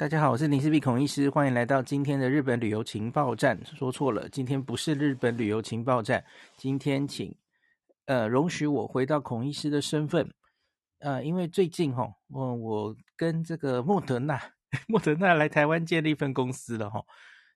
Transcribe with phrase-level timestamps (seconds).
[0.00, 3.62] 大家好，我是林氏璧孔医师，欢迎来到今天的日本旅游情报站。
[3.66, 6.24] 说错了，今天不是日本旅游情报站。
[6.56, 7.36] 今天请
[8.06, 10.26] 呃容许我回到孔医师的身份。
[11.00, 14.40] 呃，因为最近哈，我我跟这个莫德纳
[14.88, 17.04] 莫德纳来台湾建立一份公司了哈。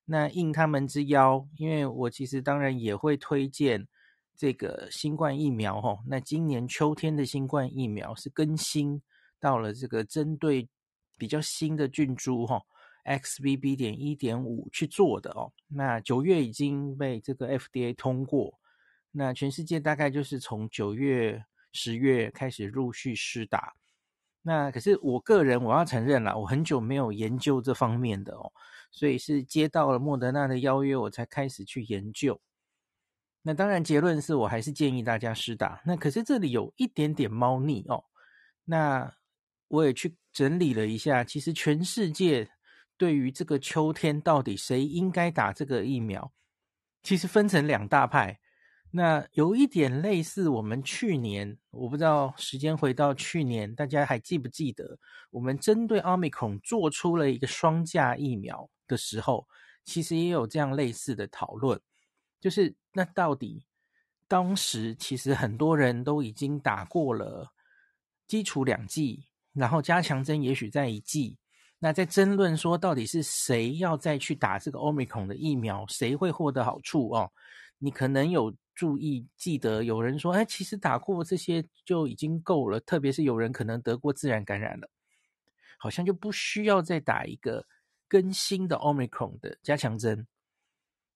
[0.04, 3.88] 那应他们之邀，因为我其实当然也会推荐
[4.36, 5.96] 这个新冠疫苗哈。
[6.06, 9.00] 那今年秋天的新冠疫苗是更新
[9.40, 10.68] 到了这个针对。
[11.16, 12.62] 比较新的菌株哈
[13.04, 15.52] ，XBB 点一点五去做的哦。
[15.68, 18.58] 那九月已经被这个 FDA 通过，
[19.10, 23.74] 那全世界大概就是从九月、十月开始陆续施打。
[24.42, 28.52] 那可是我个人我要承认啦，我很久没有研究这方面的哦，
[28.90, 32.40] 所以是接到了莫德纳的邀约，我才开始去研究。
[33.42, 35.82] 那当然结论是我还是建议大家施打。
[35.84, 38.04] 那可是这里有一点点猫腻哦。
[38.64, 39.14] 那
[39.68, 40.16] 我也去。
[40.34, 42.50] 整理了一下，其实全世界
[42.98, 46.32] 对于这个秋天到底谁应该打这个疫苗，
[47.04, 48.40] 其实分成两大派。
[48.90, 54.98] 那有一点类似我们去年，我不知道时间回到去年，大家还记不记得
[55.30, 59.46] 我们针对奥密克戎做出了一个双价疫苗的时候，
[59.84, 61.80] 其实也有这样类似的讨论，
[62.40, 63.64] 就是那到底
[64.28, 67.52] 当时其实很多人都已经打过了
[68.26, 69.26] 基础两剂。
[69.54, 71.38] 然后加强针也许在一剂，
[71.78, 77.30] 那在争论说到底是谁要再去打这个 Omicron 的疫苗，谁会获得好处哦？
[77.78, 84.90] 你可能有注意记得有人说，哎，其实打过这些就已经够了，特别是有人可能得过自然感染了，
[85.78, 87.66] 好像就不需要再打一个
[88.08, 90.26] 更新的 Omicron 的加强针。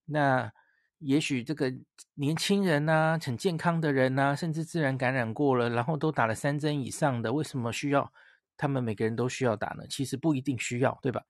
[0.05, 0.51] 那
[0.99, 1.73] 也许这个
[2.13, 8.13] 年轻人呐，很健康的人呐，甚至自然感染过了，然后都打了三针以上的，为什么需要？
[8.59, 9.87] 他们每个人都需要打呢？
[9.87, 11.23] 其实不一定需要，对吧？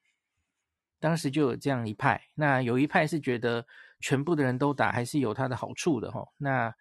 [1.00, 3.64] 当时就有这样一派，那有一派是觉得
[4.00, 6.28] 全部的人都打还是有它的好处的哈。
[6.38, 6.74] 那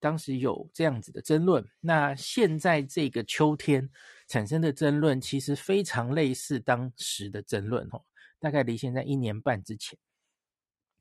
[0.00, 3.88] 当时有这样子的争论，那现在这个秋天
[4.26, 8.02] 产生的争论其实非常类似当时的争论哈，
[8.40, 9.96] 大概离现在一年半之前。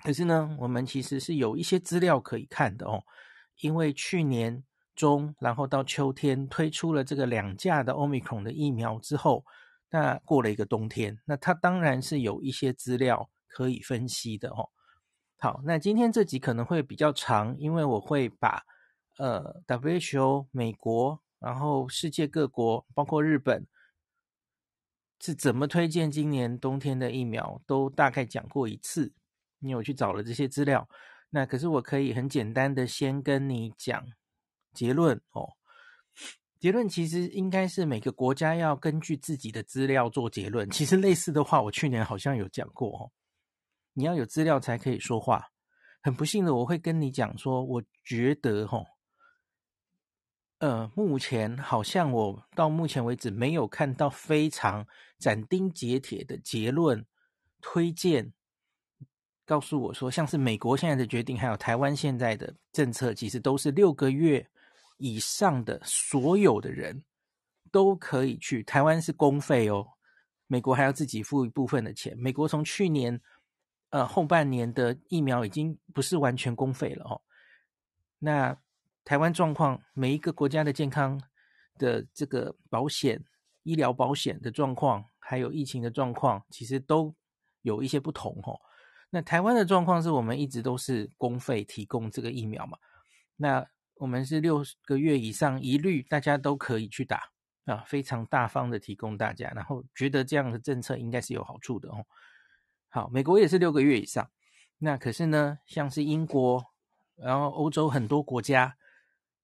[0.03, 3.03] 可是呢，我们其实是有一些资料可以看的哦，
[3.61, 4.63] 因为去年。
[4.95, 9.44] 中，然后到秋天推出了这个两价的 Omicron 的疫苗之后，
[9.89, 14.69] 那过了一个冬天，那它当然是有一些资料可以分析的哦。
[15.38, 18.63] 好，那今天这集可能会比较长，因为我会把
[19.17, 23.67] 呃 WHO、美国，然后世界各国，包括日本
[25.19, 29.13] 是怎么推荐今年冬天的疫苗，都大概讲过一次。
[29.59, 30.88] 因为我去找了这些资料，
[31.29, 34.05] 那可是我可以很简单的先跟你讲。
[34.75, 35.50] 结论哦，
[36.59, 40.69] 结论其实应该是每个国家要根据自己的资料做结论。
[40.69, 43.12] 其实类似的话，我去年好像有讲过哦。
[43.94, 45.47] 你要有资料才可以说话。
[46.02, 48.85] 很不幸的，我会跟你讲说，我觉得哦，
[50.59, 54.85] 呃，目前好像我到目前为止没有看到非常
[55.18, 57.06] 斩钉截铁的结论
[57.59, 58.34] 推荐，
[59.46, 64.47] 告诉我说，像是美国现在的决定，还有台湾现在的政策，其实都是六个月。
[64.97, 67.03] 以上的所有的人
[67.72, 68.63] 都可以去。
[68.63, 69.88] 台湾是公费哦，
[70.47, 72.17] 美国还要自己付一部分的钱。
[72.17, 73.22] 美国从去年
[73.89, 77.22] 呃后半年的疫苗已经不是完全公费了哦。
[78.19, 78.57] 那
[79.03, 81.22] 台湾状况，每一个国家的健康
[81.78, 83.23] 的这个保险、
[83.63, 87.13] 医疗保险的状况，还有疫情的状况，其实都
[87.61, 88.59] 有一些不同哦。
[89.11, 92.78] 那台湾的状况是我们一直都是公费提供这个疫苗嘛？
[93.35, 97.29] 那我们是六个月以上，一律大家都可以去打
[97.63, 102.05] 啊，非常大方的提供大家，然后觉得这样的政策应该是有好处的哦。
[102.89, 104.29] 好，美国也是六个月以上，
[104.79, 106.66] 那可是呢，像是英国，
[107.16, 108.75] 然后欧洲很多国家，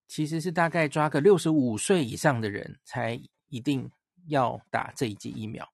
[0.05, 3.89] 其实是大概抓个六十五岁以上的人才一定
[4.27, 5.65] 要打这一剂疫苗，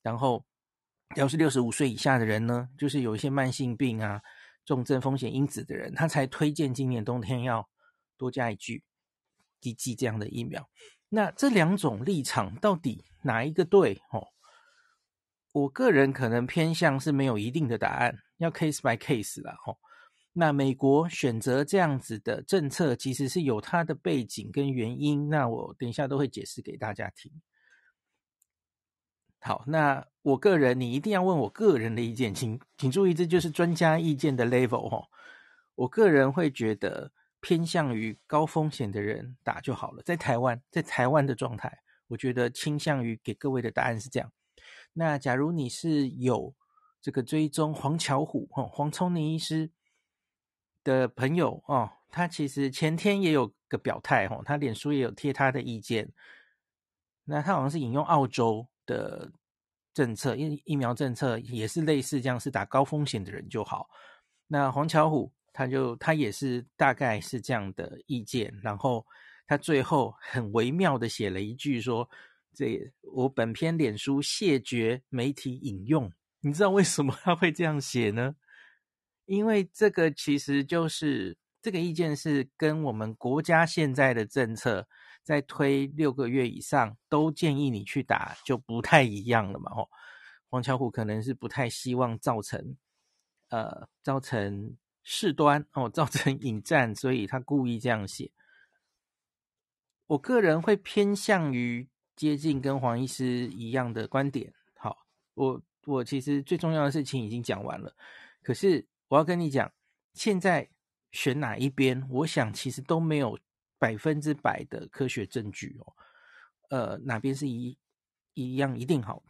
[0.00, 0.46] 然后
[1.14, 4.22] 要是六十五岁以下的人呢，就是有一些慢性病啊、
[4.64, 7.68] 重症风险因子的人，他才推荐今年冬天要。
[8.18, 8.82] 多加一句，
[9.60, 10.68] 一剂这样的疫苗，
[11.08, 14.02] 那这两种立场到底哪一个对？
[14.12, 14.28] 哦，
[15.52, 19.56] 我个人可能偏向是没有一定的答案，要 case by case 啦。
[19.66, 19.78] 哦，
[20.34, 25.30] 那美国选择这样子的政策，其实是有它的背景跟原因。
[25.30, 27.32] 那我等一下都会解释给大家听。
[29.40, 35.08] 好，那我个人，你一定要问我个人的意见，请请注意，这就是专家意见的 level 哦。
[35.74, 37.12] 我个人会觉得。
[37.40, 40.02] 偏向于高风险的人打就好了。
[40.02, 44.32] 在台湾，在台湾的状态，我觉得倾向于给各位的答案是这样。
[44.92, 46.54] 那假如你是有
[47.00, 49.70] 这个追踪黄巧虎哦，黄瑽宁医师
[50.82, 56.10] 的朋友哦，他其实前天也有个表态哦，他脸书也有贴他的意见。
[57.24, 59.30] 那他好像是引用澳洲的
[59.94, 63.88] 政策，疫疫苗政策也是类似这样，是打高风险的人就好。
[64.46, 69.04] 那黄巧虎他就他也是大概是这样的意见，然后
[69.44, 72.08] 他最后很微妙的写了一句说
[72.54, 76.12] ：“这我本篇脸书谢绝媒体引用。”
[76.42, 78.36] 你知道为什么他会这样写呢？
[79.26, 84.86] 因为这个其实就是这个意见是跟我们国家现在的政策
[85.24, 89.72] 在推六个月以上都建议你去打就不太一样了嘛。
[89.72, 89.88] 哦，
[90.48, 92.76] 黄巧虎可能是不太希望造成
[93.48, 94.76] 呃造成
[95.10, 98.30] 事端哦，造成 引战，所以他故意这样写。
[100.06, 104.52] 我个人会偏向于接近跟黄医师一样的观点。
[104.76, 105.62] 好，我。
[105.86, 107.96] 我其实最重要的事情已经讲完了，
[108.42, 109.72] 可是我要跟你讲，
[110.12, 110.68] 现在
[111.12, 113.38] 选哪一边，我想其实都没有
[113.78, 115.94] 百分之百的科学证据哦。
[116.68, 117.74] 呃，哪边是一
[118.34, 119.22] 一样一定好，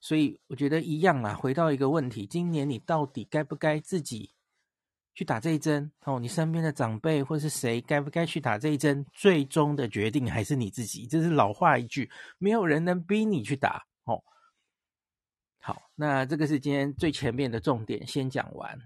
[0.00, 1.34] 所以我觉得一样啊。
[1.34, 4.30] 回到一个问题，今年你到底该不该自己
[5.18, 5.90] 去打这一针？
[6.04, 9.04] 哦，你身边的长辈或是谁该不该去打这一针？
[9.12, 11.08] 最终的决定还是你自己。
[11.08, 14.22] 这是老话一句，没有人能逼你去打哦。
[15.58, 18.78] 好，那这个是今天最前面的重点，先讲完。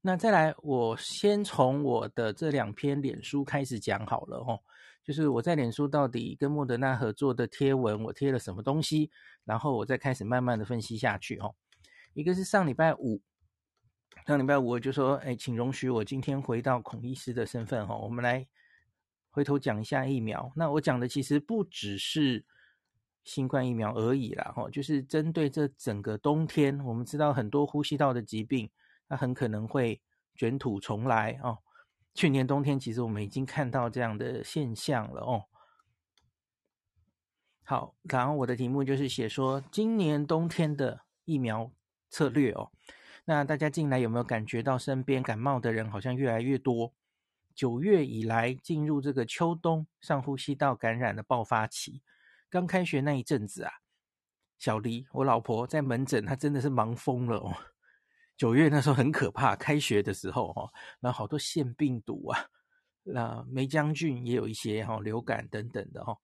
[0.00, 4.58] 那再来，我先从我的这两篇脸书开始讲好了哦。
[5.04, 9.10] 就是我在脸书到底跟莫德纳合作的贴文，我贴了什么东西，
[9.44, 11.54] 然后我再开始慢慢的分析下去哦。
[12.14, 13.20] 一个是上礼拜五，
[14.26, 18.46] 上礼拜五我就说，哎，请容许我今天回到孔医师的身份哈，我们来
[19.30, 20.50] 回头讲一下疫苗。
[20.56, 22.44] 那我讲的其实不只是。
[23.24, 28.70] 新冠疫苗而已啦，吼，就是针对这整个冬天，我们知道很多呼吸道的疾病，
[29.08, 29.98] 它很可能会
[30.36, 31.56] 卷土重来哦。
[32.12, 35.44] 去年冬天其实我们已经看到这样的现象了哦。
[37.62, 41.72] 好，然后我的题目就是写说今年冬天的疫苗
[42.10, 42.70] 策略哦。
[43.26, 46.92] 那大家近来有没有感觉到身边感冒的人好像越来越多？
[47.54, 52.02] 九月以来进入这个秋冬上呼吸道感染的爆发期。
[52.50, 53.72] 刚开学那一阵子啊，
[54.58, 57.56] 小黎，我老婆在门诊，她真的是忙疯了哦。
[58.36, 62.46] 九月那时候很可怕，开学的时候哈，然后好多腺病毒啊，
[63.04, 66.18] 那霉将菌也有一些哈，流感等等的哈，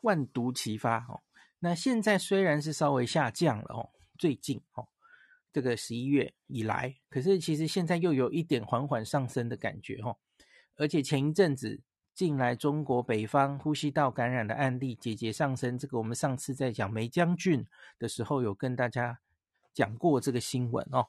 [0.00, 1.22] 万毒齐发哦。
[1.58, 4.88] 那现在虽然是稍微下降了哦，最近哦，
[5.52, 10.16] 这个十一月以来，可是其实现在又有一点缓缓上升的感觉哈，
[10.76, 11.80] 而且前一阵子。
[12.14, 17.64] 近来中国北方呼吸道感染的案例节节上升，这个我们上次在讲霉浆菌
[17.96, 19.20] 的时候有跟大家
[19.72, 21.06] 讲过这个新闻哦。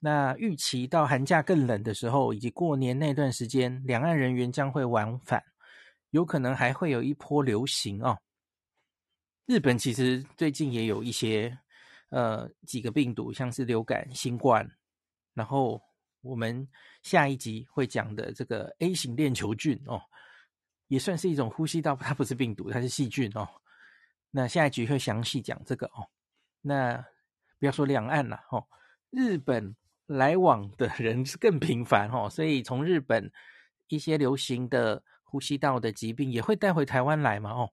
[0.00, 5.40] 那预期到寒假更冷的时候，以及过年那段时间，两岸人员将会往返，
[6.10, 8.18] 有可能还会有一波流行哦。
[9.46, 11.56] 日本其实最近也有一些
[12.10, 14.70] 呃几个病毒，像是流感、新冠，
[15.34, 15.80] 然后
[16.22, 16.68] 我们
[17.02, 20.02] 下一集会讲的这个 A 型链球菌哦。
[20.88, 23.48] 也算是一种呼吸道，它不是病毒，它是细菌哦。
[24.30, 26.08] 那下一集会详细讲这个哦。
[26.60, 27.04] 那
[27.58, 28.68] 不要说两岸了哦，
[29.10, 29.74] 日本
[30.06, 33.32] 来往的人是更频繁哦，所以从日本
[33.88, 37.72] 一些流行的呼吸道的疾病也会带回台湾来嘛哦。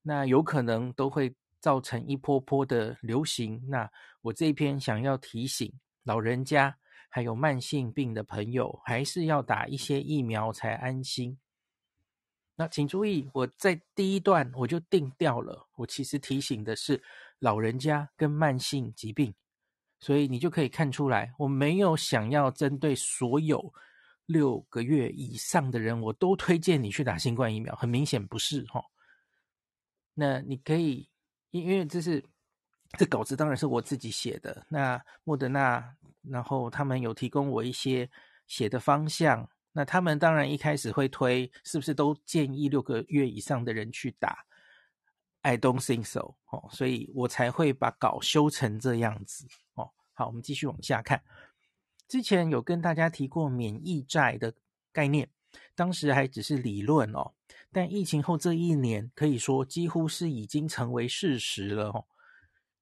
[0.00, 3.62] 那有可能都会造成一波波的流行。
[3.68, 3.88] 那
[4.20, 6.76] 我这一篇想要提醒老人家
[7.08, 11.38] 还有慢性病的朋友，还是要打一些疫苗才安心。
[12.56, 15.66] 那请注意，我在第一段我就定调了。
[15.76, 17.02] 我其实提醒的是
[17.38, 19.34] 老人家跟慢性疾病，
[20.00, 23.72] 所以你就可以看出来，我没有想要针对所有
[24.26, 27.74] 六个月以上的人，我都推荐你去打新冠疫苗。
[27.76, 28.84] 很明显不是哈。
[30.14, 31.08] 那你可以，
[31.52, 32.22] 因因为这是
[32.98, 34.66] 这稿子当然是我自己写的。
[34.68, 38.10] 那莫德纳，然后他们有提供我一些
[38.46, 39.48] 写的方向。
[39.74, 44.44] 那他们当然一开始会推，是不是都建议六个月以上的人去打
[45.40, 49.90] ？I don't think so，哦，所以我才会把稿修成这样子哦。
[50.12, 51.22] 好，我们继续往下看。
[52.06, 54.52] 之前有跟大家提过免疫债的
[54.92, 55.30] 概念，
[55.74, 57.32] 当时还只是理论哦，
[57.70, 62.04] 但疫情后这一年可以说几乎是已经成为事实了哦。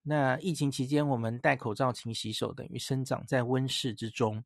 [0.02, 4.44] 那疫情期间我们戴口罩、勤洗手，等于生长在温室之中。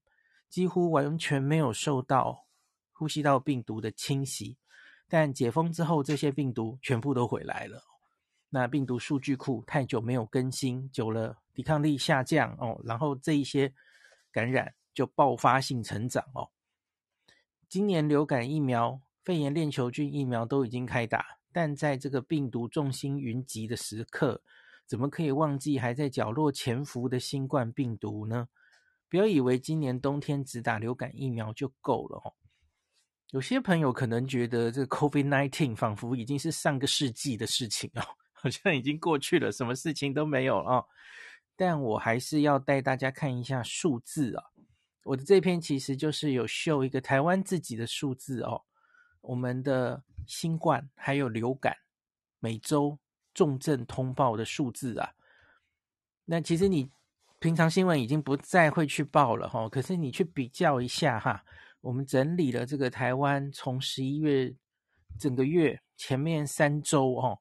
[0.50, 2.44] 几乎完全没有受到
[2.92, 4.56] 呼吸道病毒的侵袭，
[5.08, 7.82] 但解封之后，这些病毒全部都回来了。
[8.50, 13.72] 那病毒数据库太久没有更新，久了抵抗力下降哦，然后这一些
[14.30, 16.48] 感染就爆发性成长哦。
[17.68, 24.42] 今年流感疫苗、肺炎链球菌疫苗都已经开打，但在这个病毒众星云集的时刻，
[24.86, 28.48] 怎么可以忘记还在角落潜伏的新冠病毒呢？
[29.08, 32.34] 不要以为今年冬天只打流感疫苗就够了哦。
[33.30, 38.02] 有些朋友可能觉得这个 COVID-19 仿佛已经是上个世纪的事情哦，
[38.32, 40.86] 好像已经过去了，什么事情都没有了哦。
[41.56, 44.44] 但我还是要带大家看一下数字啊。
[45.04, 48.62] 我的这篇其实就是有秀一个台湾自己的数字哦，
[49.20, 51.76] 我们的新冠还有流感
[52.40, 52.98] 每周
[53.32, 55.14] 重症通报的数字啊。
[56.24, 56.90] 那其实你
[57.38, 61.44] 平常新闻已经不再会去报了哈，可是你去比较一下哈。
[61.82, 64.54] 我们整理了这个台湾从十一月
[65.18, 67.38] 整个月前面三周哦，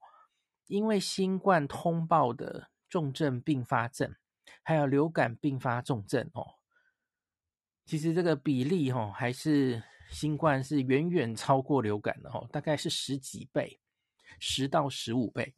[0.67, 4.13] 因为新冠通报的重症并发症，
[4.61, 6.45] 还有流感并发重症哦，
[7.85, 13.79] 其实这个比例哦，还是新冠是远远超过流感的哦，大概是十几倍，
[14.39, 15.53] 十到十五倍。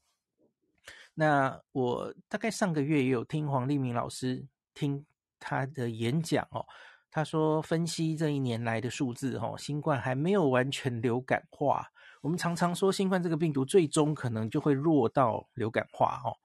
[1.14, 5.06] 那我大概上个月也有听黄立明老师听
[5.40, 6.66] 他的演讲哦。
[7.10, 11.88] 他说：“分析这一年来的数字，哈，新冠还没有完全流感化。
[12.20, 16.36] 我们常常说，新冠这个病毒最终可能就会弱到流感化，哦，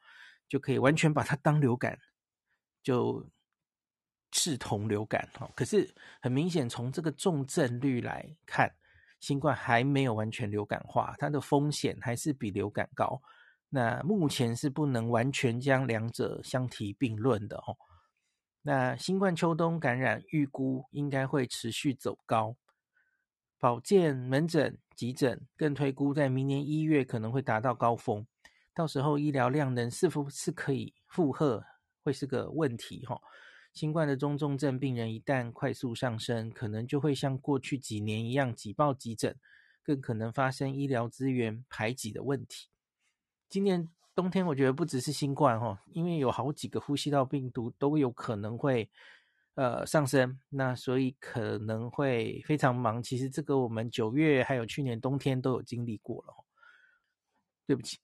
[0.48, 1.98] 就可以完全把它当流感，
[2.84, 3.28] 就
[4.32, 5.50] 视同流感，哈。
[5.54, 8.72] 可是很明显，从这个重症率来看，
[9.20, 13.20] 新冠还没有完全流感化，它的风险还是比流感高。
[13.68, 17.76] 那目前是不能完全将两者相提并论的，哦。”
[18.62, 22.56] 那新冠秋冬感染预估应该会持续走高，
[23.58, 28.26] 保健门诊、急诊更推估在明年一月可能会达到高峰，
[28.74, 31.64] 到时候医疗量能是否是可以负荷，
[32.04, 33.18] 会是个问题哈。
[33.72, 39.36] 新冠的中重症病人一旦快速上升，可能就会像过去几年一样挤爆急诊，
[39.82, 42.68] 更可能发生医疗资源排挤的问题。
[43.48, 43.88] 今年。
[44.12, 48.90] 冬天我觉得不只是新冠哈，因为有好几个呼吸道病毒都有可能会
[49.54, 53.02] 呃上升，那所以可能会非常忙。
[53.02, 56.34] 其实这个我们九月还有去年冬天都有经历过了。
[57.66, 57.98] 对不起，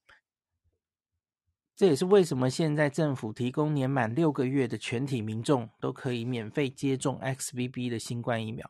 [1.77, 8.69] 这也是为什么现在政府提供年满六个月的全体民众都可以免费接种 XBB 的新冠疫苗，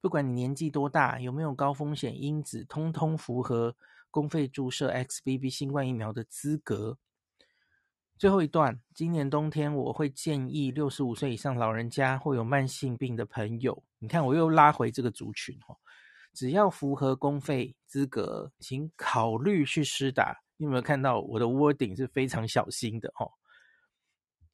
[0.00, 3.76] 不管你年纪多大，有没有高风险因子，通通符合。
[4.10, 6.98] 公费注射 XBB 新冠疫苗的资格。
[8.16, 15.74] 最后一段，今年冬天我会建议六十五岁以上老人家或有慢性病的朋友，你看我又拉回这个族群哦，
[16.32, 20.43] 只要符合公费资格，请考虑去施打。
[20.56, 23.32] 你有没有看到我的 wording 是非常小心的哦？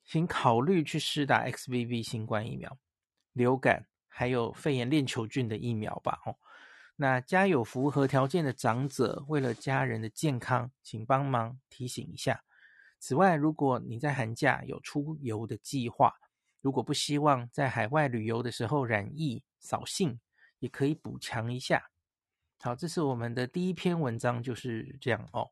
[0.05, 2.79] 请考虑去施打 XBB 新冠疫苗、
[3.33, 6.37] 流感还有肺炎链球菌的疫苗吧哦。
[6.97, 12.45] 那家有符合条件的长者，为了家人的健康，请帮忙提醒一下。
[12.99, 16.15] 此外，如果你在寒假有出游的计划，
[16.61, 20.21] 如果不希望在海外旅游的时候染疫扫兴，
[20.59, 21.91] 也可以补强一下。
[22.59, 25.49] 好，这是我们的第一篇文章，就是这样哦。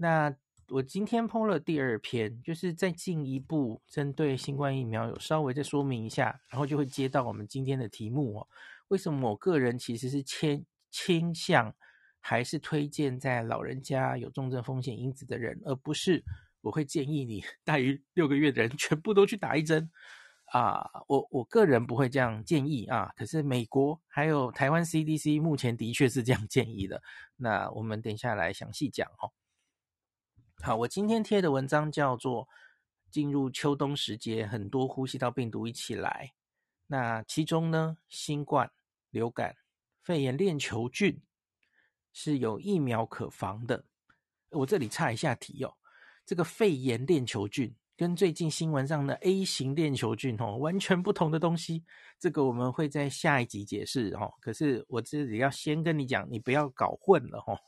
[0.00, 0.32] 那
[0.68, 8.48] 我今天 PO 了第二篇，就是再进一步针对新冠疫苗有稍微再说明一下，然后就会接到我们今天的题目哦。
[8.88, 11.74] 为什么我个人其实是倾倾向
[12.20, 16.22] 还是推荐在老人家有重症风险因子的人，而不是
[16.60, 19.90] 我会建议你大于六个月的人全部都去打一针
[20.52, 20.88] 啊？
[21.08, 23.10] 我我个人不会这样建议啊。
[23.16, 27.02] 可是美国还有台湾 CDC 目前的确是这样建议的。
[27.36, 29.32] 那我们等一下来详细讲哦。
[30.60, 32.48] 好，我今天贴的文章叫做
[33.10, 36.32] “进入秋冬时节，很多呼吸道病毒一起来”。
[36.88, 38.70] 那其中呢，新冠。
[39.10, 39.56] 流感、
[40.02, 41.18] 肺炎链球菌
[42.12, 43.82] 是有疫苗可防的。
[44.50, 45.74] 我这里插一下题哦，
[46.26, 51.82] 这个肺炎链球菌跟最近新闻上的 A 型链球菌哦，完全不同的东西。
[52.18, 54.30] 这个我们会在下一集解释哦。
[54.42, 57.58] 可是我这里要先跟你讲，你不要搞混了哦。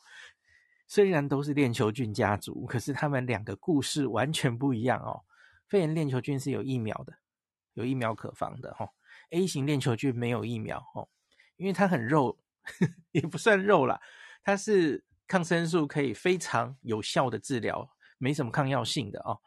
[0.91, 5.23] 虽然都是链球菌家族，可是他们两个故事完全不一样哦。
[5.69, 7.17] 肺炎链球菌是有疫苗的，
[7.75, 8.91] 有疫苗可防的哦。
[9.31, 11.09] A 型链球菌没有疫苗哦。
[11.55, 14.01] 因为它很肉，呵呵，也不算肉啦，
[14.43, 19.39] 它是抗生素可以非常有效的治疗，没什么抗药性的哦。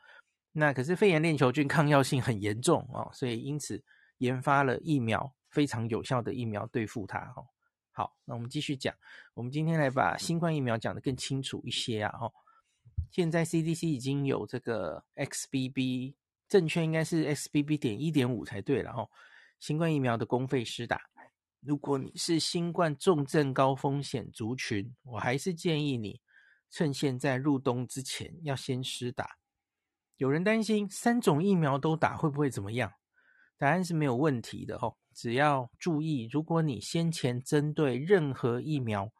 [0.53, 3.83] 那可是肺炎链球菌抗药性很严重哦，所以因此
[4.19, 7.47] 研发了疫苗，非常有效的疫苗对付它哦。
[7.95, 8.93] 好，那我们继续讲，
[9.35, 12.33] 我们今天来把新冠疫苗讲得更清楚一些啊哦。
[13.11, 16.15] 现在 CDC 已经有这个 XBB，
[16.49, 19.07] 正确应该是 XBB 点一点五才对了哦。
[19.59, 21.03] 新冠疫苗的公费施打，
[21.59, 26.19] 如果你是新冠重症高风险族群，我还是建议你
[26.71, 29.37] 趁现在入冬之前要先施打。
[30.17, 32.93] 有人担心三种疫苗都打会不会怎么样？
[33.59, 39.11] 答案是没有问题的哦，只要注意，如果你先前针对任何疫苗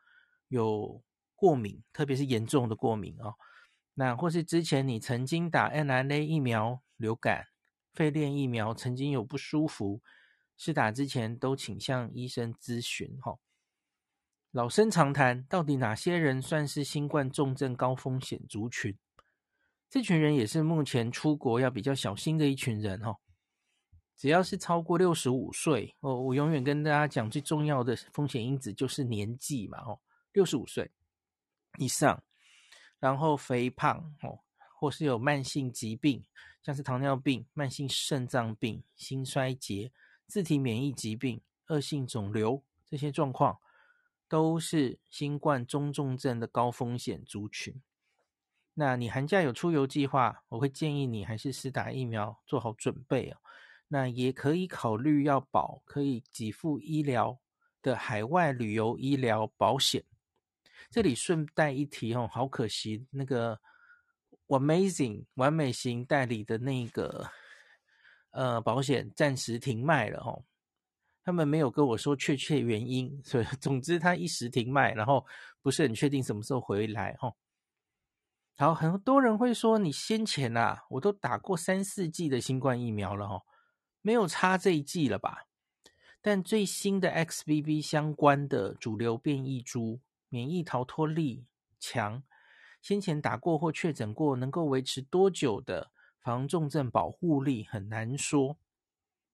[0.48, 1.02] 有
[1.36, 3.36] 过敏，特别是严重的过敏哦。
[3.94, 7.48] 那或是之前你曾经打 n r a 疫苗、流感、
[7.94, 10.02] 肺链疫苗，曾经有不舒服，
[10.58, 13.38] 施打之前都请向医生咨询哈。
[14.52, 18.98] 老生常谈，到底哪些人算是新冠重症高风险族群？
[19.90, 23.18] 这群人也是目前出国要比较小心的一群人哈。
[24.24, 30.00] 只要是超过六十五岁哦，我永远跟大家讲，最重要的风险因子就是年纪嘛哦，
[30.32, 30.90] 六十五岁
[31.78, 32.24] 以上。
[33.02, 34.40] 然后肥胖哦，
[34.80, 36.24] 或是有慢性疾病，
[36.64, 39.92] 像是糖尿病、慢性肾脏病、心衰竭、
[40.26, 43.60] 自体免疫疾病、恶性肿瘤这些状况，
[44.30, 47.76] 都是新冠中重症的高风险族群。
[48.76, 53.38] 那你寒假有出游计划，我会建议你还是施打疫苗，做好准备哦。
[53.94, 57.40] 那也可以考虑要保可以给付医疗
[57.80, 60.04] 的海外旅游医疗保险。
[60.90, 63.60] 这里顺带一提哦，好可惜，那个
[64.48, 67.30] Amazing 完美型代理的那个
[68.32, 70.44] 呃保险暂时停卖了哦，
[71.24, 75.24] 他们没有跟我说确切原因，所以总之他一时停卖，然后
[75.62, 77.36] 不是很确定什么时候回来哦。
[78.58, 83.44] 好，很多人会说，你先前啊，我都打过三四剂的新冠疫苗了哦，
[84.04, 85.48] 没有差这一季了吧？
[86.22, 90.00] 但最新的 XBB 相关的主流变异株。
[90.30, 91.46] 免疫逃脱力
[91.80, 92.24] 强，
[92.82, 98.58] 先前打过或确诊过，能够维持多久的防重症保护力很难说。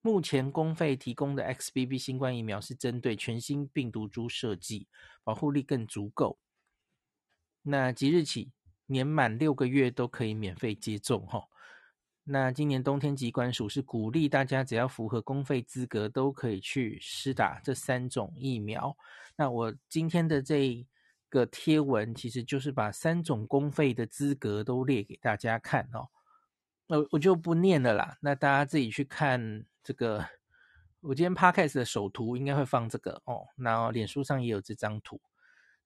[0.02, 4.88] 目前公费提供的 XBB 新冠疫苗是针对全新病毒株设计，
[5.24, 6.38] 保护力更足够。
[7.62, 8.52] 那即日起，
[8.84, 11.48] 年满六个月都可以免费接种哈。
[12.24, 18.96] 那今年冬天疾管署是鼓励大家，只要符合公费资格，都可以去施打这三种疫苗。
[19.36, 20.86] 那我今天的这
[21.28, 26.08] 个贴文，其实就是把三种公费的资格都列给大家看哦。
[26.88, 28.16] 呃，我就不念了啦。
[28.20, 30.24] 那大家自己去看这个。
[31.02, 33.46] 我今天 Podcast 的首图应该会放这个哦。
[33.56, 35.18] 那脸书上也有这张图。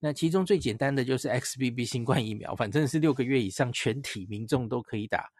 [0.00, 5.30] 那其中最简单的就是 XBB 新冠疫苗，反正是六个月以上全体民众都可以打。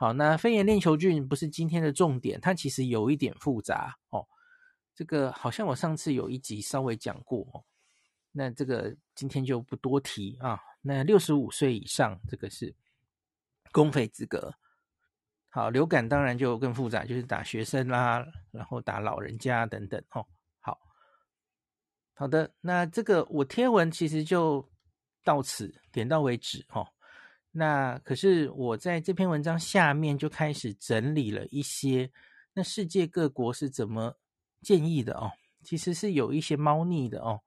[0.00, 4.24] 好，那肺炎链球菌不是今天的重点，它其实有一点复杂哦。
[4.94, 7.64] 这个好像我上次有一集稍微讲过哦，
[8.30, 10.60] 那这个今天就不多提啊。
[10.80, 12.72] 那六十五岁以上，这个是
[13.72, 14.54] 公费资格。
[15.48, 20.24] 好，流感当然就更复杂，就是打学生啦，然后打老人家等等哦。
[20.60, 20.78] 好，
[22.14, 24.64] 好的，那这个我贴文其实就
[25.24, 26.86] 到此点到为止哦。
[27.50, 32.12] 那可是我在这篇文章下面就开始整理了一些，
[32.52, 34.18] 那世界各国是怎么
[34.60, 35.32] 建议的哦，
[35.64, 37.40] 其实是有一些猫腻的哦。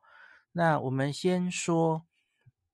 [0.54, 2.06] 那我们先说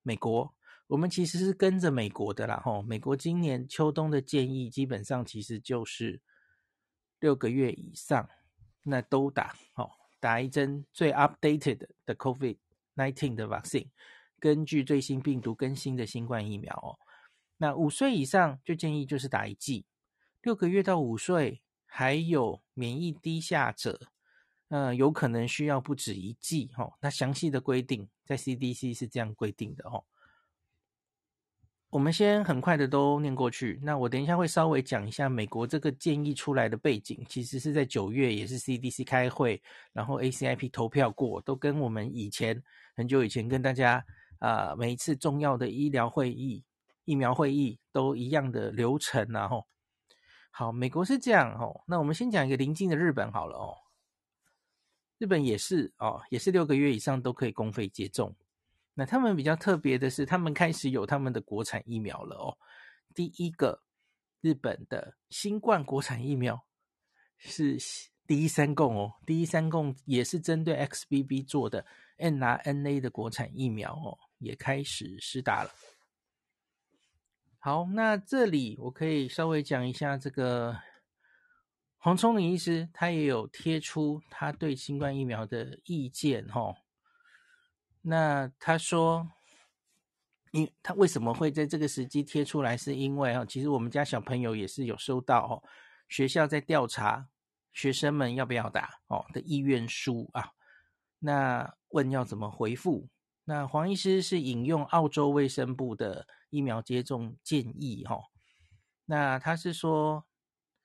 [0.01, 0.55] 美国，
[0.87, 2.81] 我们其实是跟着美国的啦吼。
[2.81, 6.21] 美国今年秋冬的建议基本上其实就是
[7.19, 8.27] 六个月以上，
[8.83, 13.89] 那都打哦，打一针最 updated 的 COVID-19 的 vaccine，
[14.39, 16.97] 根据最新病毒更新的新冠疫苗哦。
[17.57, 19.85] 那五岁以上就建议就是打一剂，
[20.41, 24.09] 六个月到五岁还有免疫低下者。
[24.69, 26.91] 嗯、有可能需要不止一剂哈。
[26.99, 30.03] 那详细的规定在 CDC 是这样规定的哦。
[31.89, 33.79] 我们先很快的都念过去。
[33.81, 42.61] 那我等一下会稍微讲一下美国这个建议出来的背景，其实是在九月也是 CDC 开会，然后 ACIP 投票过，都跟我们以前
[42.93, 44.05] 很久以前跟大家
[44.39, 46.61] 啊、每一次重要的医疗会议、
[47.07, 49.65] 疫苗会议都一样的流程然后
[50.51, 51.83] 好，美国是这样哦。
[51.87, 53.73] 那我们先讲一个邻近的日本好了哦。
[55.17, 58.35] 日本也是哦，也是六个月以上都可以公费接种。
[58.93, 62.57] 那他们比较特别的是，他们开始有他们的国产疫苗了哦。
[63.15, 63.81] 第一个
[64.41, 66.61] 日本的新冠国产疫苗
[67.37, 67.77] 是
[68.27, 71.85] 第一三共哦，第一三共也是针对 XBB 做的
[72.17, 75.69] n r n a 的国产疫苗哦，也开始施打了。
[77.59, 80.77] 好，那这里我可以稍微讲一下这个。
[81.99, 86.75] 黄聪明医师他也有贴出他对新冠疫苗的意见，哈。
[88.03, 89.27] 那他说，
[90.51, 92.77] 因他为什么会在这个时机贴出来？
[92.77, 95.63] 是因为啊，其实我们家小朋友也是有收到哦，
[96.07, 97.27] 学校在调查
[97.73, 100.51] 学生们要不要打哦的意愿书啊，
[101.19, 103.09] 那问要怎么回复？
[103.43, 108.19] 那黄医师是引用澳洲卫生部的疫苗接种建议哈，
[109.05, 110.25] 那他是说，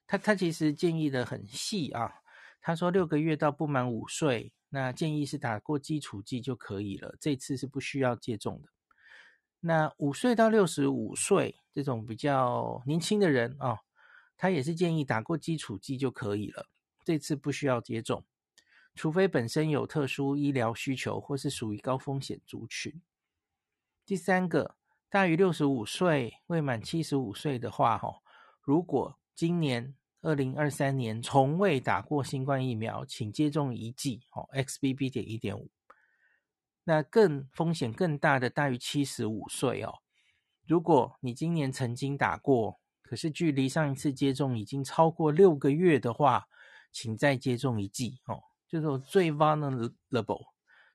[0.06, 2.12] 他他其实建议的很细啊，
[2.60, 8.68] 他说六个月到不满五岁，那建议是打过基础剂就可以了，这次是不需要接种的。
[9.60, 13.78] 那五岁到六十五岁这种比较年轻的人啊，
[14.36, 16.66] 他也是建议打过基础剂就可以了，
[17.04, 18.24] 这次不需要接种。
[18.94, 23.00] 除非本身有特殊医疗需求，或是属于高风险族群。
[24.04, 24.76] 第三个，
[25.12, 28.22] 大于六十五岁、未满七十五岁的话，哈，
[28.62, 35.12] 如果今年二零二三年从未打过新冠疫苗，请接种一剂，哦，XBB.
[35.12, 35.70] 点一点五。
[36.84, 39.98] 那更风险更大的，大于七十五岁哦。
[40.66, 46.48] 如果你今年曾经打过，可是距离上一次接种已经超过六个月的话，
[46.90, 48.42] 请再接种一剂，哦。
[48.66, 50.46] 就是最 vulnerable、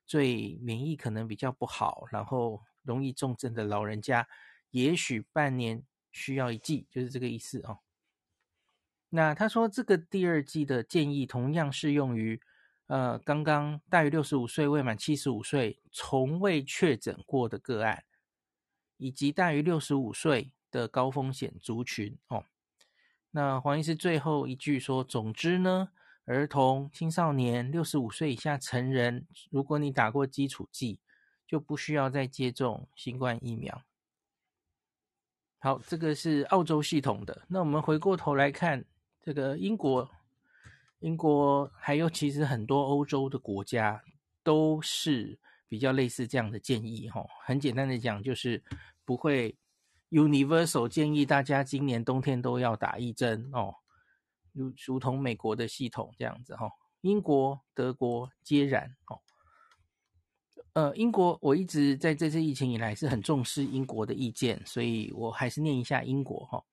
[0.04, 4.28] 最免疫可能比较不好，然后容易重症的老人家，
[4.70, 7.78] 也许半年需要一剂，就是这个意思哦。
[9.10, 12.40] 那他说这个第二剂的建议同样适用于，
[12.86, 18.04] 呃，刚刚大于六十五岁、未满七十五岁、从未确诊过的个案，
[18.96, 22.44] 以及大于六十五岁的高风险族群哦。
[23.30, 25.90] 那黄医师最后一句说，总之呢。
[26.30, 31.00] 儿童、青少年、六十五岁以下成人，如果你打过基础剂，
[31.48, 33.82] 就不需要再接种新冠疫苗。
[35.60, 37.42] 好，这个是澳洲系统的。
[37.48, 38.84] 那我们回过头来看，
[39.22, 40.08] 这个英国、
[41.00, 44.00] 英国还有其实很多欧洲的国家
[44.44, 47.08] 都是比较类似这样的建议。
[47.08, 48.62] 哈，很简单的讲，就是
[49.04, 49.56] 不会
[50.10, 53.74] universal 建议大家今年冬天都要打一针哦。
[54.52, 59.18] 如如同美国的系统这样子哈，英国、德国皆然哦。
[60.78, 66.64] 呃，英国我一直在这次疫情以来是很重视英国的意见，所以我还是念一下英国哈。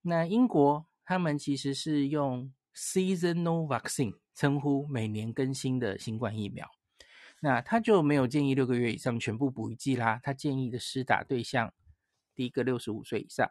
[0.00, 6.66] 那英国他们其实是用 seasonal vaccine 称呼每年更新的新冠疫苗，
[7.40, 10.18] 那他就没有建议六个月以上全部补一剂啦。
[10.22, 11.74] 他建议的施打对象，
[12.34, 13.50] 第一个六十五岁以上，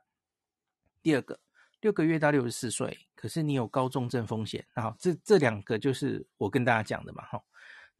[1.03, 1.39] 第二个。
[1.81, 7.43] 六个月到六十四岁，可是你有高重症风险，好，这这两个就是我跟大家讲的嘛，哈。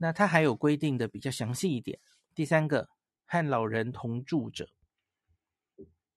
[0.04, 1.98] 那它还有规定的比较详细一点。
[2.36, 2.90] 第三个，
[3.26, 4.68] 和老人同住者，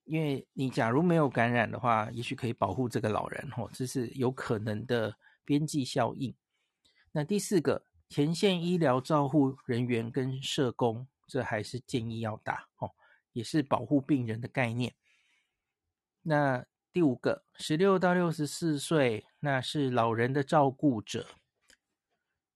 [0.03, 6.35] 因为你假如没有感染的话，也许可以保护这个老人，哦，这是有可能的边际效应。
[7.12, 12.90] 那第四个，前线医疗照护人员跟社工，这还是建议要打，哦，
[13.33, 14.96] 也是保护病人的概念。
[16.22, 21.29] 那第五个，十六到六十四岁，那是老人的照顾者。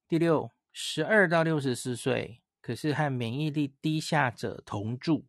[0.08, 5.26] 第六，十二到六十四岁，可是和免疫力低下者同住。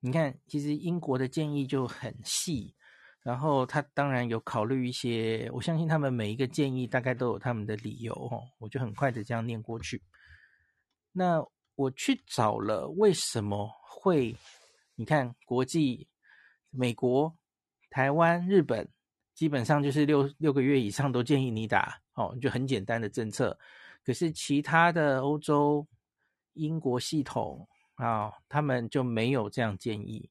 [0.00, 2.74] 你看，其实英国的建议就很细，
[3.22, 8.42] 然后他当然有考虑一些，我相信他们每一个建议大概都有他们的理由哦。
[8.58, 10.02] 我就很快的这样念过去。
[11.12, 11.44] 那
[11.74, 14.36] 我去找了为什么会，
[14.94, 16.08] 你看国际
[16.70, 17.36] 美国。
[17.90, 18.86] 台湾、日本
[19.34, 23.58] 基本上就是六六个月以上都建议你打哦，就很简单的政策。
[24.08, 25.86] 可是其他的欧洲、
[26.54, 30.30] 英国系统啊、他们就没有这样建议。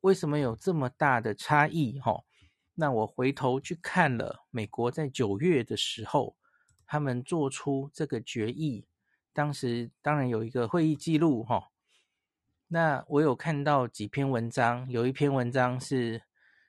[0.00, 2.00] 为什么有这么大的差异？
[2.00, 2.24] 哈、
[2.74, 6.34] 那我回头去看了美国在九月的时候，
[6.84, 8.88] 他们做出这个决议，
[9.32, 11.68] 当时当然有一个会议记录哈、
[12.66, 16.22] 那我有看到几篇文章，有一篇文章是。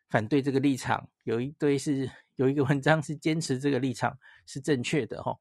[0.09, 5.35] 反对这个立场，有一堆是有一个文章是坚持这个立场是正确的哈。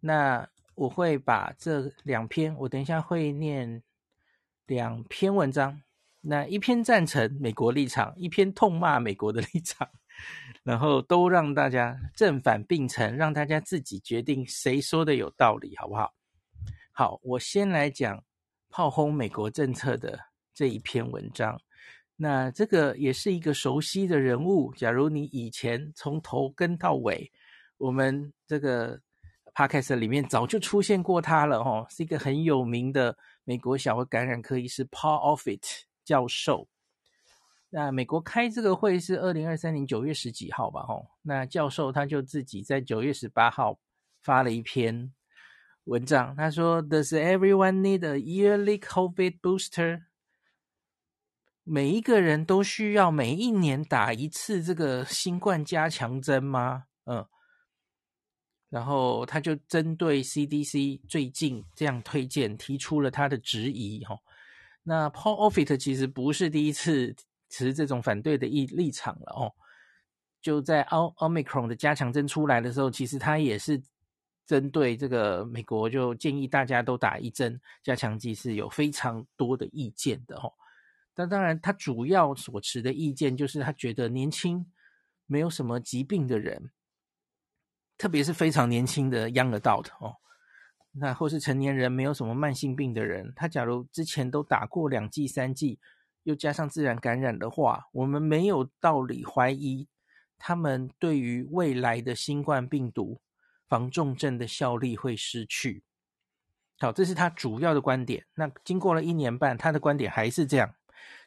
[0.00, 3.82] 那我会把这两篇，我等一下会念
[4.66, 5.82] 两篇文章，
[6.20, 9.88] 那一篇赞成美国立场，一篇痛骂美国的立场，
[10.62, 16.14] 然后都让大家正反并陈，让大家自己决定谁说的有道理，好不好？
[16.92, 18.22] 好，我先来讲
[18.68, 20.18] 炮轰美国政策的
[20.54, 21.60] 这一篇文章。
[22.16, 24.72] 那这个也是一个熟悉的人物。
[24.74, 27.30] 假如你以前从头跟到尾，
[27.76, 28.98] 我们这个
[29.56, 35.62] podcast 里面早就出现过他了哦，是一个很有名的美国小儿感染科医师 Paul Offit
[36.04, 36.68] 教授。
[37.70, 40.82] 那美国开这个会是二零二三年九月十几号吧？
[40.82, 43.78] 哦，那教授他就自己在九月十八号
[44.20, 45.14] 发了一篇
[45.84, 50.02] 文章，他说：“Does everyone need a yearly COVID booster？”
[51.64, 56.84] 每一个人都需要每一年打一次这个新冠加强针吗？
[57.06, 57.26] 嗯，
[58.76, 64.18] 然后他就针对 CDC 最近这样推荐提出了他的质疑哈。
[64.82, 67.16] 那 Paul Offit 其实不是第一次
[67.48, 69.50] 持这种反对的立立场了哦。
[70.42, 73.82] 就在奥奥密克戎的加强针出来的时候，其实他也是
[74.46, 80.52] 针对这个美国，就建议大家都打一针加强剂，是有非常多的意见的哦。
[81.14, 84.66] 但当然，他主要所持的意见就是他觉得年轻
[85.24, 86.70] 没有什么疾病的人，
[87.98, 90.16] 特别是非常年轻的 young adult 哦，
[90.92, 95.78] 那或是成年人没有什么慢性病的人，他假如之前都打过两剂、三剂，
[96.24, 99.88] 又加上自然感染的话，我们没有道理怀疑。
[100.38, 103.22] 他们对于未来的新冠病毒
[103.66, 105.82] 防重症的效力会失去。
[106.78, 108.26] 好，这是他主要的观点。
[108.34, 110.74] 那经过了一年半，他的观点还是这样。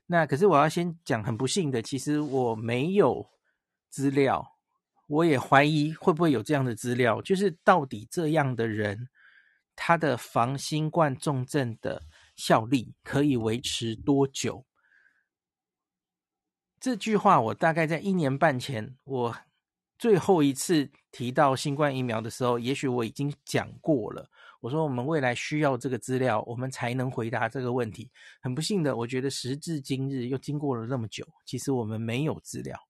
[0.06, 3.28] 那可是我要先讲，很不幸的，其实我没有
[3.90, 4.59] 资料，
[5.10, 9.10] 我也怀疑会不会有这样的资料，就是到底这样的人，
[9.76, 12.04] 他的防新冠重症的
[12.36, 14.64] 效力可以维持多久？
[16.80, 19.36] 这句话我大概在一年半前，我
[19.98, 24.30] 最后一次提到新冠疫苗的时候，也许我已经讲过了。
[24.62, 28.12] 我说我们未来需要这个资料，我们才能回答这个问题。
[28.42, 32.89] 很不幸的，我觉得时至今日又经过了那么久，其实我们没有资料。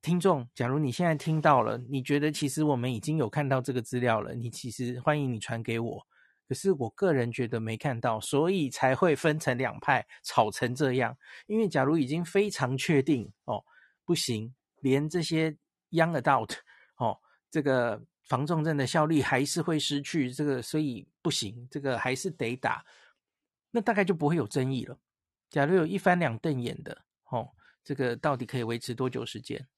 [0.00, 6.06] 听众，假如你现在听到了，你觉得其实我们已经有看到这个资料了，你其实欢迎你传给我。
[6.48, 11.14] 可是我个人觉得没看到，所以才会分成两派吵成这样。
[11.46, 13.62] 因为假如已经非常确定哦，
[14.04, 15.50] 不行，连这些
[15.90, 16.54] young adult
[16.96, 17.18] 哦，
[17.50, 22.82] 这个防重症的效力还是会失去，这个所以不行，这个还是得打，
[23.72, 24.98] 那大概就不会有争议了。
[25.50, 27.50] 假如有一翻两瞪眼的哦，
[27.84, 29.68] 这个到底可以维持多久时间？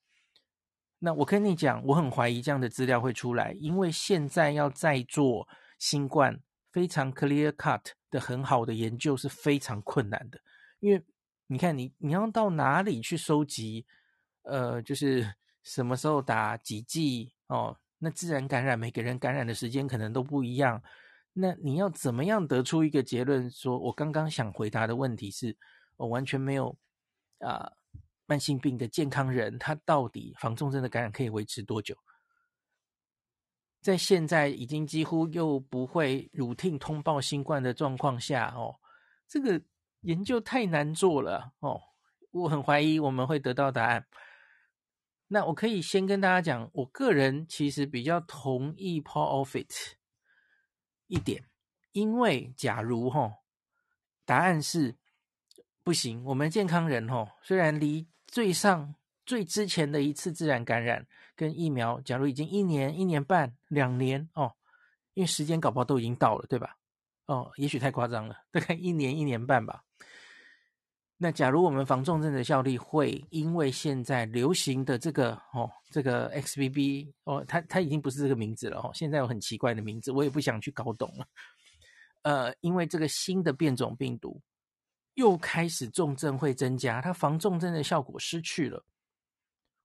[1.00, 5.48] 那我跟你讲，我很怀疑这样的资料会出来，因为现在要再做
[5.80, 6.40] 新冠。
[6.72, 7.82] 非常 clear cut
[8.12, 10.38] 的很好的研究是非常困难的，
[10.78, 11.04] 因为
[11.48, 13.84] 你看你你要到哪里去收集，
[14.42, 15.34] 呃，就是
[15.64, 20.80] 什么时候打几剂哦，那自然感染每个人感染的时间可能都不一样，
[21.32, 23.50] 那你要怎么样得出一个结论？
[23.50, 25.56] 说我刚刚想回答的问题是，
[25.96, 26.78] 我完全没有
[27.40, 27.68] 啊、
[28.30, 31.96] 慢性病的健康人，他到底防重症的感染可以维持多久？
[33.80, 38.78] 在现在已经几乎又不会 routine 通报新冠的状况下，哦，
[39.26, 39.60] 这个
[40.02, 41.80] 研究太难做了哦，
[42.30, 44.06] 我很怀疑我们会得到答案。
[45.26, 49.94] 那我可以先跟大家讲，我个人其实比较同意 Paul Offit
[51.08, 51.48] 一点，
[51.90, 53.34] 因为假如哈、哦，
[54.24, 54.96] 答案是
[55.82, 58.94] 不行，我们健康人哦，虽然离最上。
[59.26, 64.50] 最之前的一次自然感染跟疫苗，假如已经一年、一年半、两年哦，
[65.14, 66.76] 因为时间搞不好都已经到了，对吧？
[67.26, 69.84] 哦，也许太夸张了，大概一年、一年半吧。
[71.16, 81.24] 那假如我们防重症的效力会因为现在流行的这个哦，这个 XBB 哦，它它已经不是这个名字了哦，现在有很奇怪的名字，我也不想去搞懂了。
[82.22, 84.42] 呃，因为这个新的变种病毒
[85.20, 88.86] 又开始重症会增加，它防重症的效果失去了。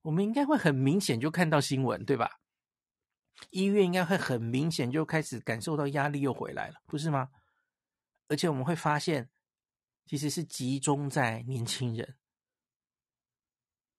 [0.04, 2.40] 我们应该会很明显就看到新闻，对吧？
[3.50, 7.32] 医院应该会很明显就开始感受到压力又回来了，不是吗？
[8.30, 9.30] 而且我们会发现，
[10.06, 12.16] 其实是集中在年轻人，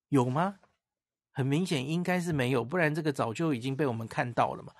[0.09, 0.59] 有吗？
[1.31, 4.73] 很明显应该是没有，不然这个早就已经被我们看到了嘛。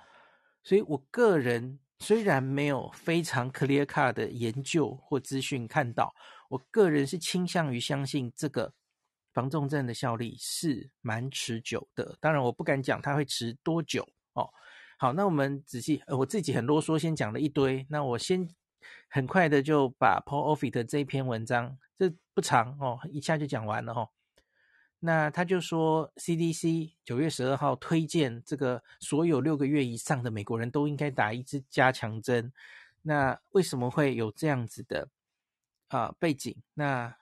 [0.64, 6.12] 所以我个人虽然没有非常 clear cut 的研究或资讯看到，
[6.48, 8.72] 我个人是倾向于相信这个。
[9.34, 14.50] 防重症的效力是蛮持久的，当然我不敢讲它会持多久哦。
[14.98, 18.48] 好，那我们仔细，呃，我自己很啰嗦，先讲了一堆，那我先
[19.08, 24.08] 很快的就把 Paul Offit 的这一篇文章，这不长哦，一下就讲完了哦。
[24.98, 32.52] 那他就说，CDC 九月十二号推荐这个所有六个月以上的美国人都应该打一支加强针。
[33.02, 35.08] 那为什么会有这样子的
[35.88, 36.56] 啊、背景？
[36.74, 37.14] 那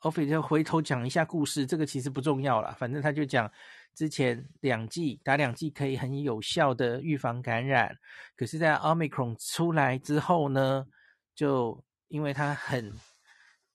[0.00, 3.50] Offit 就回头讲一下故事，这个其实不重要啦，反正他就讲
[3.94, 7.96] 之前两剂打两剂可以很有效的预防感染，
[8.36, 10.86] 可是，在 Omicron 出来之后呢，
[11.34, 12.92] 就因为它很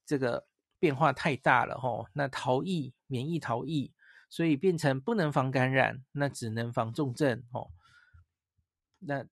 [0.05, 0.45] 这个
[0.77, 3.91] 变化太大了吼，那逃逸免疫逃逸，
[4.29, 7.71] 所以变成不能防感染，那只能防重症吼。
[8.99, 9.25] 那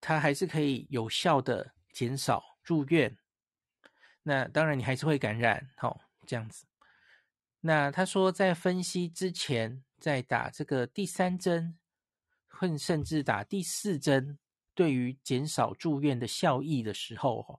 [0.00, 3.16] 它还是可以有效的减少住院，
[4.30, 6.00] 那当然你还是会感染吼。
[6.24, 6.64] 这样子。
[7.60, 11.76] 那他说，在分析之前，在打这个第三针，
[12.46, 14.38] 或甚至打第四针，
[14.72, 17.58] 对于减少住院的效益的时候，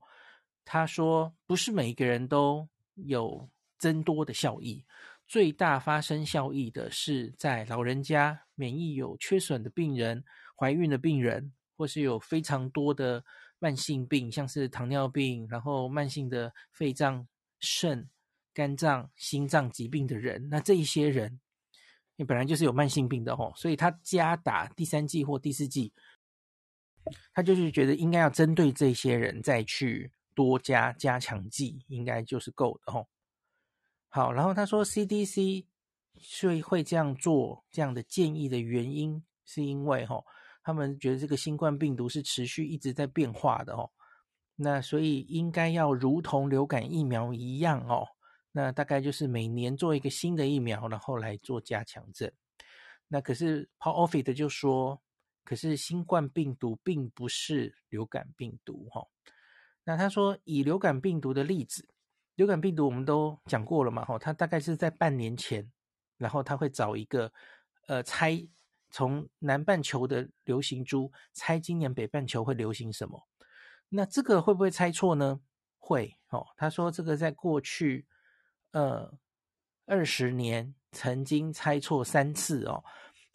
[0.63, 4.85] 他说不是每一个人都有增多的效益，
[5.27, 10.23] 最大发生效益的是在老人家、免疫有缺损的病人、
[10.55, 13.21] 怀孕的病人，或是有非常多的
[13.61, 17.25] 慢性病，像是糖尿病，然后慢性的肺脏、
[17.61, 18.09] 肾。
[18.53, 21.39] 肝脏、心脏疾病的人，那这一些人，
[22.17, 25.93] 你本来就是有慢性病的吼，所以他加打第三剂或第四剂，
[27.33, 33.07] 他就是觉得应该要针对这些人再去多加加强剂，应该就是够的吼。
[34.09, 35.63] 好，然后他说 CDC
[36.19, 40.25] 是会这样做这样的建议的原因，是因为吼，
[40.63, 43.89] 他们觉得这个新冠病毒是持续一直在变化的哦，
[44.55, 48.07] 那所以应该要如同流感疫苗一样哦。
[48.51, 52.33] 那大概就是每年做一个新的疫苗，然后来做加强针。
[53.07, 55.01] 那可是 Paul Offit 就说，
[55.45, 59.07] 可是新冠病毒并不是流感病毒哈。
[59.83, 61.87] 那他说以流感病毒的例子，
[62.35, 65.71] 流感病毒我们都讲过了嘛哈，它大概是在半年前，
[66.17, 67.31] 然后他会找一个
[67.87, 68.37] 呃猜
[68.91, 73.27] 从南半球的流行株猜今年北半球会流行什么。
[73.89, 75.39] 那这个会不会猜错呢？
[75.79, 76.45] 会哦。
[76.55, 78.05] 他说这个在过去。
[78.73, 79.13] 呃，
[79.85, 82.81] 二十年曾经猜错三次哦。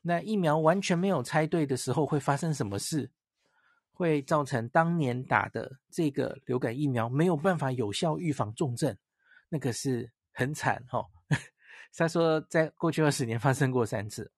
[0.01, 3.11] 那疫苗完全没有猜对的时候，会发生什么事？
[3.93, 8.97] 会造成当年打的这个流感疫苗没有办法有效预防重症，
[9.51, 11.05] 那个是很惨哦。
[11.95, 14.33] 他说，在过去二十年发生过三次。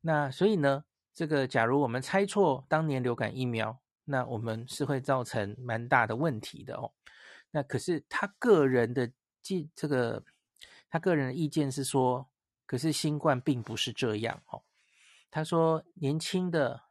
[0.00, 0.84] 那所以呢，
[1.14, 6.92] 这个假如我们猜错当年流感疫苗，那我们是会造成蛮大的问题的哦。
[7.50, 9.10] 那可是他个人的。
[9.42, 10.22] 记这个，
[10.90, 12.28] 他个人的意见是说，
[12.66, 14.62] 可是新冠并不是这样哦。
[15.30, 16.82] 他说，年轻的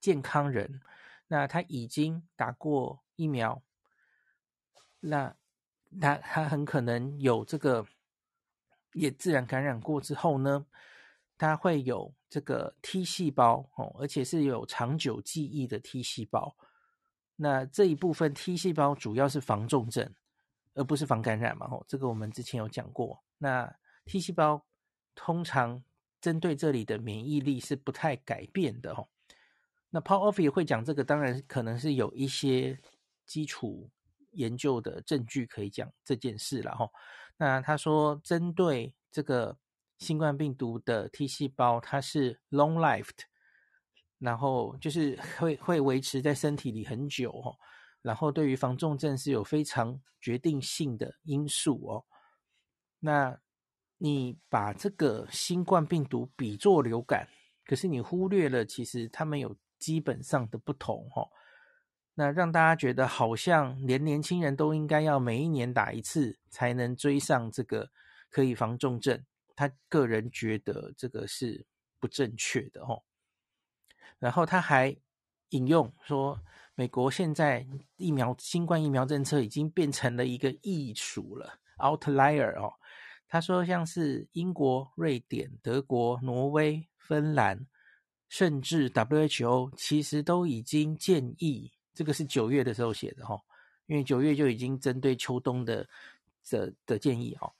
[0.00, 0.80] 健康人，
[1.26, 3.60] 那他已经打过疫苗，
[5.00, 5.34] 那
[6.00, 7.84] 他他很可能有这个，
[8.92, 10.64] 也自然感染过之后呢，
[11.38, 16.56] 它会有这个 T 细胞哦，而且是有长久记忆的 T 细胞。
[17.36, 20.14] 那这一部分 T 细胞主要是防重症。
[20.78, 21.66] 而不是防感染嘛？
[21.66, 23.24] 吼，这个我们之前有讲过。
[23.38, 24.62] 那 T 细胞
[25.14, 25.82] 通常
[26.20, 29.08] 针对这里的免疫力是不太改变的，吼。
[29.88, 32.78] 那 Paul Offit 会讲这个，当然可能是有一些
[33.24, 33.88] 基础
[34.32, 36.92] 研究的证据可以讲这件事了，吼。
[37.38, 39.56] 那他说，针对这个
[39.98, 43.20] 新冠病毒的 T 细胞，它是 long-lived，
[44.18, 47.56] 然后就是 会会维持在身体里很久，吼。
[48.02, 52.04] 然后对于防重症是有非常决定性的因素哦。
[53.00, 53.36] 那
[53.98, 57.28] 你把这个新冠病毒比作流感，
[57.64, 61.28] 可是你忽略了其实他们有基本上的不同哦。
[62.14, 67.90] 那让大家觉得好像连年轻人都应该要每一年打一次才能追上这个
[68.30, 69.22] 可以防重症，
[69.56, 71.66] 他个人觉得这个是
[71.98, 73.02] 不正确的哦。
[74.20, 74.96] 然后他还
[75.48, 76.40] 引用说。
[76.78, 77.66] 美国现在
[77.96, 82.70] 疫苗新冠疫苗政策已经变成了一个艺术了，outlier 哦。
[83.26, 87.66] 他说，像是英国、瑞典、德国、挪威、芬兰，
[88.28, 93.40] 甚至 WHO 其实都已经建议，这个是九月的时候写的哈，
[93.86, 95.88] 因为九月就已经针对秋冬的
[96.50, 97.50] 的的建议哦，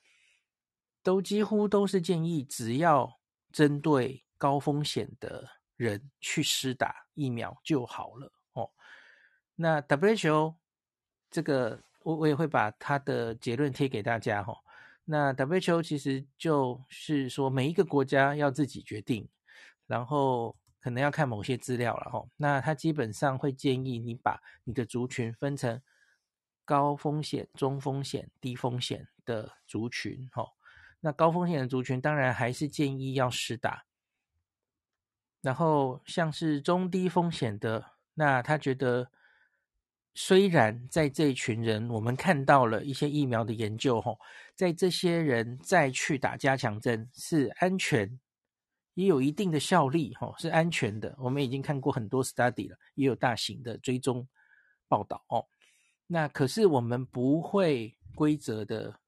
[1.06, 3.20] 都几乎都是建议，只要
[3.52, 8.68] 针对高风险的人去施打疫苗就好了哦。
[9.54, 10.56] 那 WHO
[11.30, 14.52] 这个，我我也会把他的结论贴给大家哈。
[15.04, 19.28] 那 WHO 其实就是说，每一个国家要自己决定，
[19.86, 22.26] 然后可能要看某些资料了哈。
[22.36, 25.80] 那他基本上会建议你把你的族群分成
[26.64, 30.55] 高风险、中风险、低风险的族群哈。
[31.01, 33.84] 那高风险的族群当然还是建议要施打，
[35.40, 39.11] 然后像是中低风险的，那他觉得。
[40.18, 44.18] 虽然在这一群人，我们看到了一些疫苗的研究，吼，
[44.55, 48.18] 在这些人再去打加强针是安全，
[48.94, 51.14] 也有一定的效力，吼，是安全的。
[51.18, 54.26] 我们已经看过很多 study 了，也有大型的追踪
[54.88, 55.47] 报道哦。
[56.07, 58.99] 那可是我们不会规则的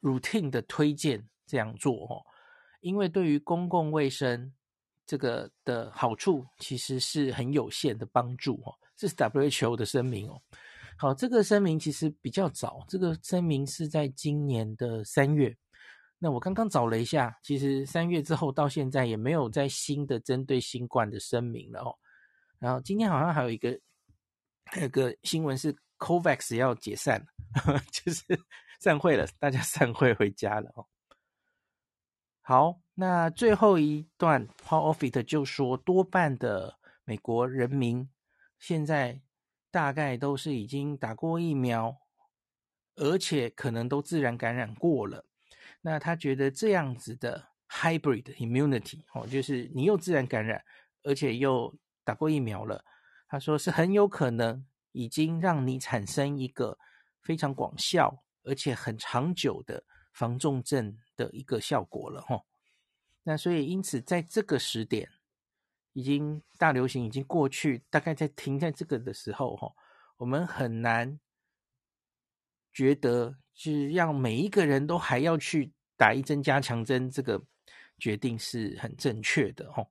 [0.00, 2.24] routine 的推荐这样做，哦，
[2.80, 4.52] 因为对于公共卫生
[5.06, 8.74] 这个的好处其实是很有限的帮助，哦。
[8.96, 10.42] 这是 WHO 的声明哦，
[10.96, 15.56] 好，这个声明其实比较早，这个声明是在今年的三月。
[16.18, 21.94] 那我刚刚找了一下，其实三月之后到现在也没有再新的针对新冠的声明了哦。
[22.58, 23.78] 然后今天好像还有一个，
[24.64, 27.24] 还有个新闻是 COVAX 要解散，
[27.92, 28.24] 就是
[28.78, 30.86] 散会了，大家 散会回家了哦。
[32.40, 38.08] 好，那最后一段 Paul Offit 就说，多半的美国人民
[38.58, 39.20] 现在
[39.70, 41.98] 大概都是已经打过疫苗，
[42.96, 45.26] 而且可能都自然感染过了。
[45.82, 50.64] 那他觉得这样子的 hybrid immunity 哦，就是你又自然感染，
[51.02, 52.84] 而且又打过疫苗了。
[53.28, 56.78] 他说是很有可能已经让你产生一个
[57.20, 62.42] 非常广效而且很长久的防重症的一个效果了哈。
[63.22, 65.08] 那所以因此在这个时点，
[65.92, 69.72] 已经大流行已经过去，大概在停在这个的时候哈，
[70.16, 71.20] 我们很难
[72.72, 73.36] 觉得。
[73.60, 77.42] 是让每一个人都还要去打一针加强针，这个
[77.98, 79.84] 决定是很正确的哈。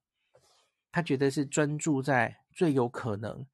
[0.89, 3.45] 他觉得是专注在最有可能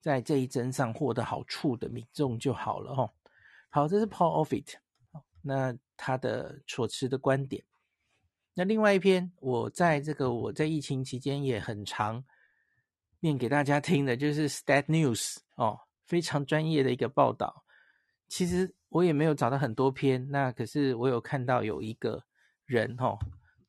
[0.00, 3.12] 在这一针上获得好处的民众就好了哈。
[3.68, 4.74] 好，这是 Paul Offit，
[5.42, 7.64] 那他的所持的观点。
[8.54, 12.24] 那另外一篇，我在这个我在疫情期间也很常
[13.20, 17.64] 念给大家听的，就是 Stat News 哦，非常专业的一个报道。
[18.28, 22.24] 其实我也没有找到很多篇，那可是我有看到有一个
[22.64, 23.18] 人哦，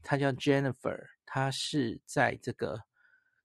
[0.01, 2.83] 他叫 Jennifer，他是在这个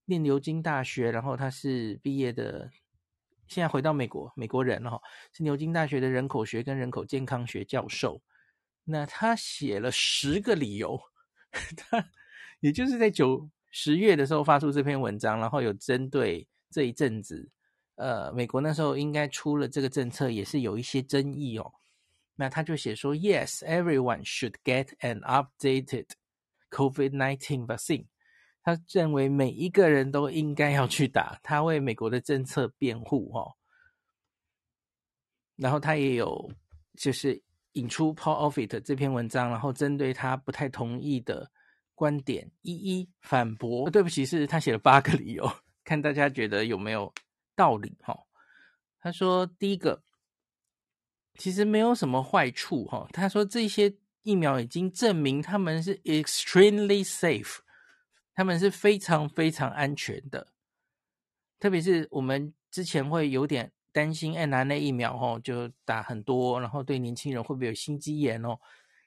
[0.04, 2.70] 念牛津大学，然后他是毕业的，
[3.52, 4.98] 现在回到美国，美国人哦，
[5.32, 8.22] 是牛津大学的人口学跟人口健康学教授。
[8.84, 10.98] 那他写了十个理由，
[11.76, 12.08] 他
[12.60, 17.50] 也就是在九十月的时候发出这篇文章，然后有针对这一阵子。
[17.96, 21.72] 呃，美国那时候应该出了这个政策，也是有一些争议哦。
[22.34, 26.06] 那他就写说，Yes, everyone should get an updated
[26.70, 28.06] COVID-19 vaccine。
[28.62, 33.52] 他认为每一个人都应该要去打，他为美国的政策辩护哦。
[35.56, 36.50] 然后他也有
[36.96, 37.42] 就是
[37.72, 41.50] 引出 Paul Offit 这篇文章，然后针对他不太同意的
[41.94, 43.90] 观点一一反驳。
[43.90, 45.50] 对不起，是他写了八个理由，
[45.84, 47.12] 看大家觉得有没有。
[47.54, 48.18] 道理哈，
[48.98, 50.02] 他说第一个
[51.34, 53.06] 其实没有什么坏处哈。
[53.12, 57.58] 他说这些疫苗已经证明他们是 extremely safe，
[58.34, 60.48] 他们是非常非常安全的。
[61.58, 68.58] 特别是我们之前会有点担心 mRNA 疫苗哈，就打很多，然后对年轻人会不会有心肌炎哦？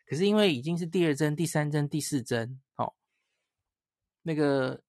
[0.08, 2.94] 可是因为已经是第二针、第三针、第四针，哦，
[4.22, 4.82] 那个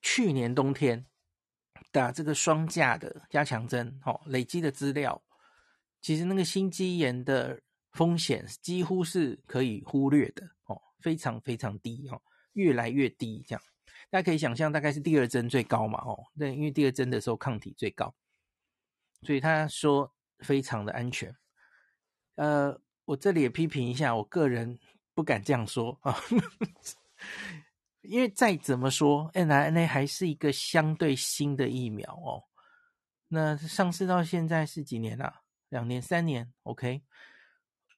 [0.00, 1.06] 去年冬天。
[1.90, 5.22] 打这个双价的加强针，哦，累积的资料，
[6.00, 7.60] 其实那个心肌炎的
[7.90, 12.22] 风险几乎是可以忽略的，哦，非常非常低，哦，
[12.52, 13.62] 越来越低，这样
[14.10, 18.14] 大家可以想象，大概是第二针最高嘛，哦，那因为第二针的时候抗体最高，
[19.22, 21.34] 所以他说非常的安全。
[22.34, 24.78] 呃，我这里也批评一下，我个人
[25.14, 26.16] 不敢这样说啊。
[28.02, 32.42] 因为再怎么说，mRNA 还是一个相对新的疫苗哦。
[33.28, 35.42] 那上市到现在是几年啊？
[35.68, 37.02] 两年、三年？OK。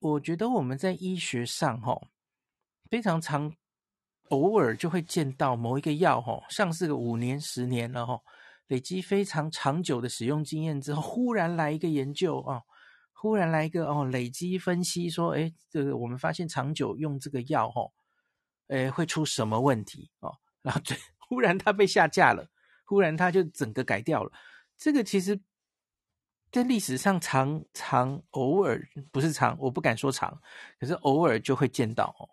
[0.01, 2.09] 我觉得我们在医学上哈、哦，
[2.91, 3.57] 非常常
[4.29, 8.20] 偶尔就会见到某一个药哈、哦，上市个五年、十年了哈、
[8.66, 12.62] 累积非常长久的使用经验之后，忽然来一个研究啊、哦，
[13.12, 17.93] 忽然来一个哦，累积分析说，哎，这个我们发现长久用这个药哈、哦。
[18.68, 20.33] 诶，会出什么问题哦？
[20.62, 22.49] 然后最忽然它被下架了，
[22.87, 24.33] 忽然它就整个改掉了。
[24.79, 25.39] 这个其实
[26.51, 28.81] 在历史上常常偶尔
[29.12, 30.41] 不是常，我不敢说常，
[30.81, 32.25] 可是偶尔就会见到哦。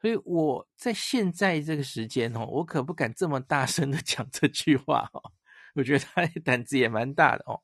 [0.00, 5.32] 所以我在现在这个时间哦，我可不敢这么大声的 讲这句话哦。
[5.74, 7.62] 我觉得他胆子也蛮大的哦。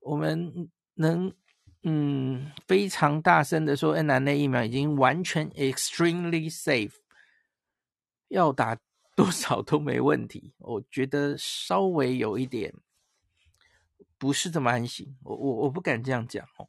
[0.00, 1.34] 我们能。
[1.88, 6.94] 嗯，非常大声的说，mRNA 疫苗已经完全 extremely safe，
[8.26, 8.76] 要打
[9.14, 10.52] 多少都没问题。
[10.58, 12.74] 我觉得稍微有一点
[14.18, 16.68] 不是这么安心，我我我不敢这样讲哦。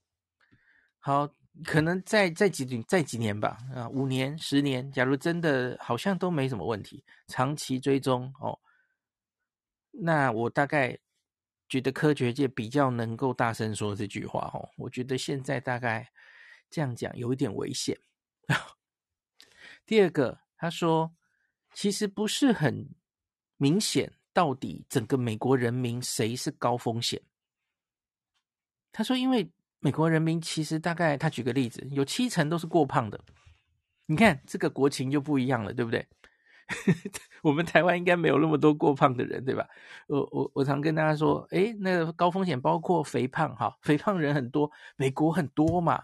[0.99, 1.33] 好，
[1.63, 8.59] 可能再再几年再几年吧，啊，五年、十年，假如真的好像都没什么问题，长期追踪哦，
[9.91, 10.97] 那我大概。
[11.69, 16.09] 觉得科学界比较能够大声说这句话哦，我觉得现在大概
[16.69, 17.99] 这样讲有一点危险。
[19.85, 21.13] 第二个，他说
[21.73, 22.87] 其实不是很
[23.57, 27.21] 明显，到底整个美国人民谁是高风险？
[28.93, 29.51] 他说，因为
[29.87, 33.17] 美国人民其实大概，他举个例子，有七成都是过胖的。
[34.07, 36.05] 你看这个国情就不一样了，对不对？
[37.41, 39.65] 我们台湾应该没有那么多过胖的人，对吧？
[40.07, 46.03] 我我我常跟大家说，诶，那个高风险包括肥胖，哈，肥胖人很多，美国很多嘛，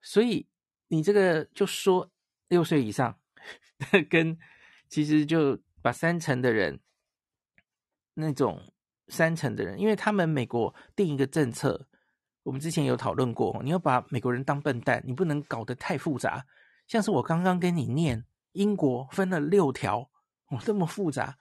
[0.00, 0.46] 所以
[0.86, 2.08] 你这个就说
[2.46, 3.18] 六岁以上，
[4.08, 4.38] 跟
[4.88, 6.78] 其实就把三成的人，
[8.14, 8.72] 那种
[9.08, 11.88] 三成的人，因为他们美国定一个政策，
[12.44, 16.46] 我们之前有讨论过，你要把美国人当笨蛋，你不能搞得太复杂，
[16.86, 18.24] 像是我刚刚跟你念。
[18.52, 20.08] 英国分了六条，
[20.46, 21.36] 哦，这么复杂，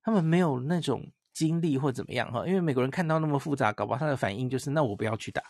[0.00, 5.42] 他们没有那种精力或怎么样哈，因为美国人看到那么复杂，搞不好他的反应就是那我不要去打，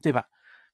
[0.00, 0.24] 对吧？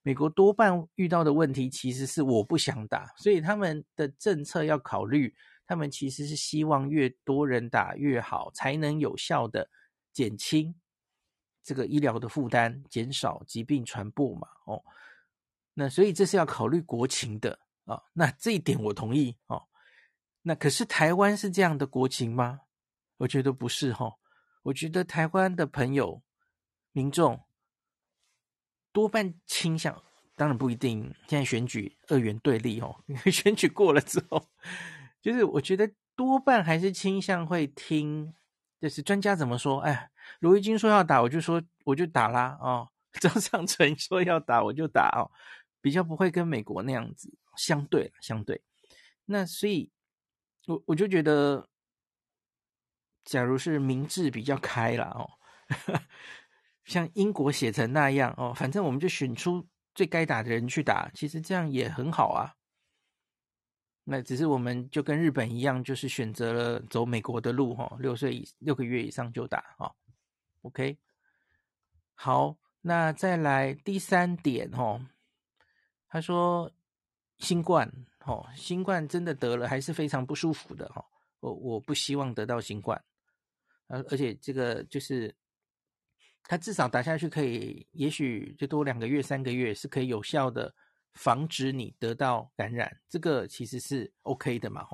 [0.02, 5.34] 美国多半遇到的问题其实是我不想打，所以他们的政策要考虑，
[5.66, 9.68] 他们其实是希望越多人打越好，才能有效的
[10.12, 10.72] 减轻
[11.70, 14.82] 这个医疗的负担，减少疾病传播嘛，哦，
[15.72, 17.56] 那所以这是要考虑国情的。
[17.84, 19.62] 啊、那这一点我同意哦。
[20.42, 22.62] 那可是台湾是这样的国情吗？
[23.18, 24.14] 我觉得不是哈、哦。
[24.62, 26.20] 我觉得台湾的朋友、
[26.90, 27.40] 民众
[28.90, 30.02] 多半倾向，
[30.34, 31.14] 当然不一定。
[31.28, 34.44] 现在选举二元对立哦， 选举过了之后，
[35.22, 38.34] 就是我觉得多半还是倾向会听，
[38.80, 39.80] 就是专家怎么说。
[39.80, 42.88] 哎，卢怡君说要打，我就说我就打啦哦。
[43.20, 45.26] 张上淳说要打，我就打哦，
[45.80, 47.28] 比较不会跟美国那样子。
[47.56, 48.62] 相对，相对，
[49.24, 49.90] 那所以，
[50.68, 51.68] 我我就觉得，
[53.24, 55.28] 假如是民智比较开了哦，
[56.86, 62.54] 像英国写成那样哦，反正我们就选出最该打的人去打，其实这样也很好啊。
[64.04, 69.92] 那只是我们就跟日本一样，就是选择了走美国的路哈，六岁以六个月以上就打哈。
[70.62, 70.98] OK，
[72.14, 75.06] 好，那再来第三点哦，
[76.08, 76.72] 他说。
[77.42, 77.90] 新冠，
[78.26, 81.02] 哦，新冠真的得了还是非常不舒服的哦。
[81.40, 83.02] 我我不希望得到新冠，
[83.86, 85.34] 而而且这个就是，
[86.42, 90.74] 他至少打下去可以，也许就多两个月、三个月是可以有效的
[91.14, 94.86] 防止你得到感染，这个其实是 OK 的嘛。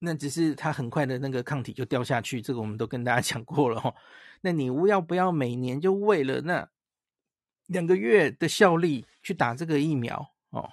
[0.00, 3.94] 那只是他很快的那个抗体就掉下去，这个我们都跟大家 讲过了哈。
[4.40, 6.68] 那你要不要每年就为了那
[7.66, 10.68] 两个月的效力去打这个疫苗哦？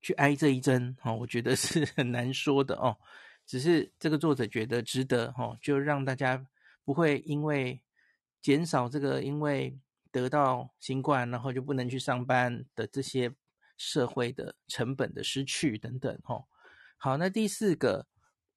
[0.00, 2.96] 去挨这一针哦，我觉得是很难说的哦。
[3.44, 6.46] 只是这个作者觉得值得哦，就让大家
[6.84, 7.80] 不会因为
[8.40, 9.78] 减少这个，因为
[10.10, 13.32] 得到新冠然后就不能去上班的这些
[13.76, 16.46] 社会的成本的失去等等哦。
[16.96, 18.06] 好，那第四个，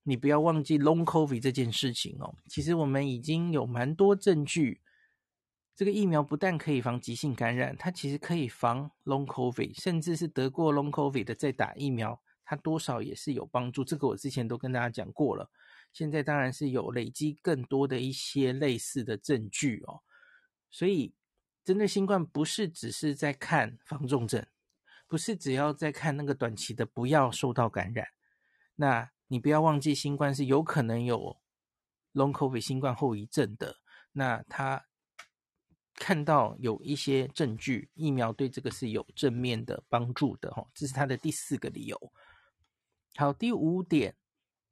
[0.04, 2.36] 你不要忘记 Long COVID 这件事情哦。
[2.48, 4.82] 其实我们已经有蛮多证据。
[5.76, 13.86] 这个疫苗不但可以防急性感染，它其实可以防 Long COVID，甚至是得过 Long COVID 的再打疫苗，它多少也是有帮助。
[13.86, 15.50] 这个我之前都跟大家讲过了。
[15.94, 20.02] 现在当然是有累积更多的一些类似的证据哦。
[20.70, 21.14] 所以
[21.64, 24.46] 针对新冠，不是只是在看防重症，
[25.08, 28.06] 不是只要在看那个短期的不要受到感染。
[28.76, 31.38] 那你不要忘记，新冠是有可能有
[32.14, 33.78] Long COVID 新冠后遗症的。
[34.12, 34.86] 那他。
[36.02, 42.14] 看到有一些证据，疫苗对这个是有正面的帮助的，哈，这是他的第四个理由。
[43.16, 44.16] 好，第五点，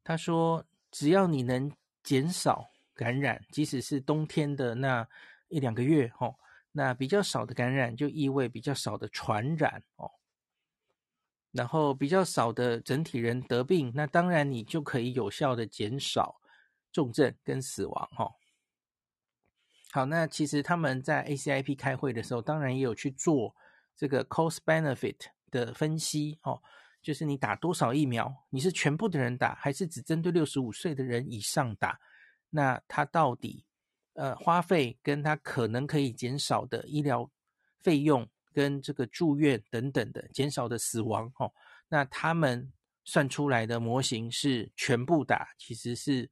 [0.05, 1.70] 他说，只要你能
[2.01, 5.05] 减少感染，即使是冬天的那
[5.49, 6.34] 一两个月，哈，
[6.72, 10.10] 那比较少的感染就意味比较少的传染，哦，
[11.52, 16.41] 然后比较少的整体人得病，那当然你就可以有效的减少
[16.91, 18.32] 重症跟死亡，哈。
[19.91, 23.56] 好，那其实他们在 ACIP 开会的时候，当然也有去做
[23.95, 25.16] 这个 cost benefit
[25.50, 26.62] 的分析哦，
[27.02, 32.00] 就是你打多少疫苗，你是全部的人打，还是只针对六十五岁的人以上打？
[32.50, 33.66] 那他到底
[34.14, 37.32] 呃花费跟他可能可以减少的医疗
[37.80, 38.28] 费用
[38.58, 41.53] 跟这个住院等等的减少的死亡哦，
[41.88, 42.72] 那他们
[43.05, 46.28] 算出来的模型是全部打，其实是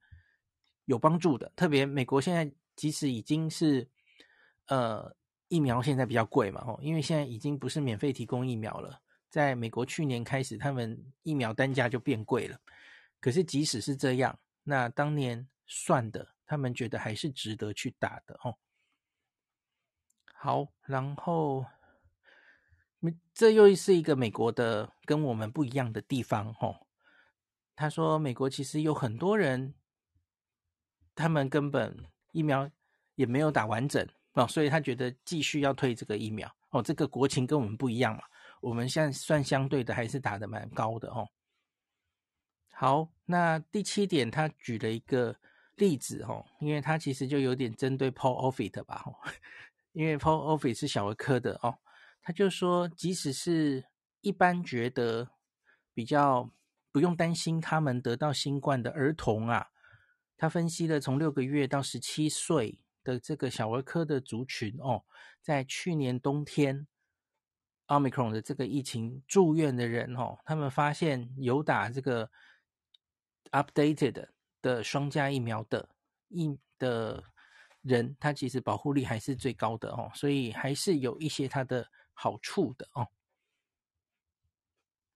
[0.85, 1.51] 有帮助的。
[1.55, 2.51] 特别美国现在。
[2.77, 3.89] 即使已经是，
[4.67, 5.15] 呃，
[5.47, 9.01] 疫苗现在比较贵嘛，吼，因为现在已经不是免费提供疫苗了。
[9.29, 12.59] 在美国去年开始，他们疫苗单价就变贵了。
[13.21, 18.59] 可是即使是这样，那当年算的，他们觉得还是值得去打的，吼。
[20.33, 21.65] 好，然后，
[23.33, 26.87] 这又是一个美国的跟我们不一样的地方，吼。
[27.75, 29.73] 他说，美国其实有很多人，
[31.13, 31.97] 他们根本。
[32.31, 32.69] 疫苗
[33.15, 36.83] 也没有打完整哦，所以他觉得继续要推这个疫苗哦。
[36.83, 38.23] 这个国情跟我们不一样嘛，
[38.59, 41.25] 我们现在算相对的还是打得蛮高的哦。
[42.73, 45.33] 好，那第七点，他举了一个
[45.75, 49.05] 例子哦，因为他其实就有点针对 Paul Offit 吧，
[49.93, 51.73] 因为 Paul Offit 是小儿科的哦，
[52.25, 53.85] 他就说，即使是
[54.21, 55.29] 一般觉得
[55.93, 56.51] 比较
[56.91, 59.67] 不用担心他们得到新冠的儿童啊。
[60.35, 65.05] 他分析了从六个月到十七岁的这个小儿科的族群哦，
[65.39, 66.87] 在去年冬天
[67.85, 72.31] ，Omicron 的这个疫情住院的人哦，他们发现有打这个
[73.51, 74.29] updated
[74.63, 75.87] 的双价疫苗的
[76.29, 77.23] 疫的
[77.83, 83.07] 人，他其实保护力还是最高的哦，所以还是有一些他的好处的哦。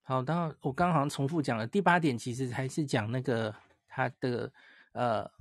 [0.04, 3.56] 好，当然我刚好像重复讲了第八点，其实还是讲那个
[3.88, 4.54] 它的。
[4.94, 5.32] 呃，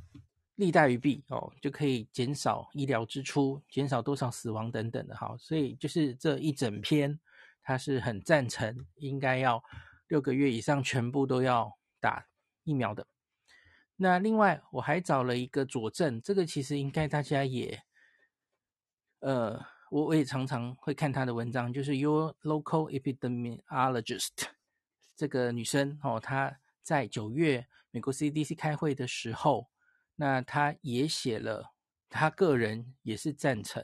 [0.56, 5.34] 利大于弊哦，就可以减少医疗支出，减少多少死亡等等的哈。
[5.38, 7.18] 所以就是这一整篇，
[7.62, 9.64] 他是很赞成应该要
[10.06, 12.28] 六个月以上全部都要打
[12.64, 13.06] 疫苗的。
[13.96, 17.82] 那另外我还找了一个佐证，这个其实应该大家也，
[19.20, 24.46] 呃，我我也常常会看他的文章，就是 Your Local Epidemiologist
[25.16, 27.66] 这个女生哦，她在九月。
[27.90, 29.70] 美国 CDC 开会的时候，
[30.14, 31.72] 那她也写了，
[32.10, 33.82] 她个人也是赞成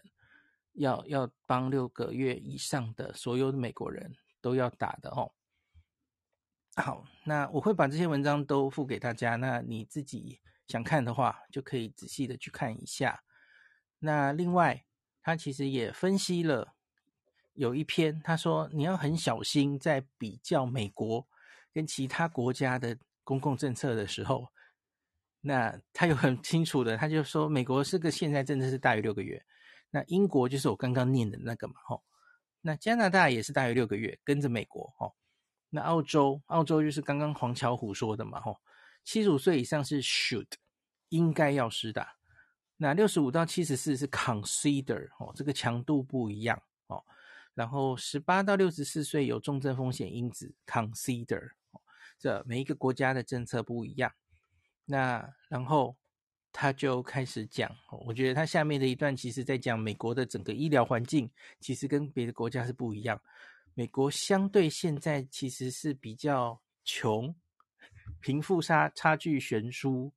[0.74, 5.32] 要要帮六个月以上的所有的美国人都要打的哦。
[6.76, 10.38] 好，那我会把这些文章都附给大家，那你自己
[10.68, 13.24] 想看的话，就可以仔细的去看一下。
[14.00, 14.84] 那另外，
[15.24, 16.74] 他其实也分析了
[17.54, 21.26] 有一篇，他说你要很小心在比较美国
[21.72, 22.96] 跟其他国家的。
[23.26, 24.48] 公共政策的时候，
[25.40, 29.42] 那他有很清楚的，他就说美国是个现在真的是大于六个月，
[29.88, 32.04] 那英国就是我刚刚念的那个嘛，吼，
[32.60, 35.14] 那加拿大也是大于六个月，跟着美国，吼，
[35.70, 38.60] 那澳洲，澳洲就是刚刚黄巧虎说的嘛，吼，
[39.04, 40.48] 七十五岁以上是 should
[41.08, 42.16] 应该要施打，
[42.76, 47.02] 那六十五到七十四是 consider，哦，这个强度不一样，哦，
[47.54, 51.50] 然后十八到六十四岁有重症风险因子 consider。
[52.18, 54.12] 这每一个国家的政策不一样，
[54.84, 55.96] 那然后
[56.52, 57.70] 他就开始讲，
[58.06, 63.20] 我觉得他下面的一段其实在讲美国的整个医疗环境，其实跟别的国家是不一样。
[63.74, 67.34] 美国相对现在其实是比较穷，
[68.20, 70.12] 贫富差差距悬殊，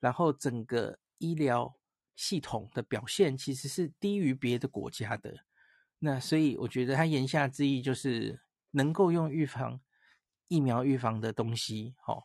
[0.00, 1.74] 然后整个医疗
[2.16, 5.32] 系统的表现其实是低于别的国家的。
[6.00, 8.40] 那所以我觉得他言下之意就是
[8.72, 9.80] 能够用预防。
[10.48, 12.22] 疫苗预防的东西，哦，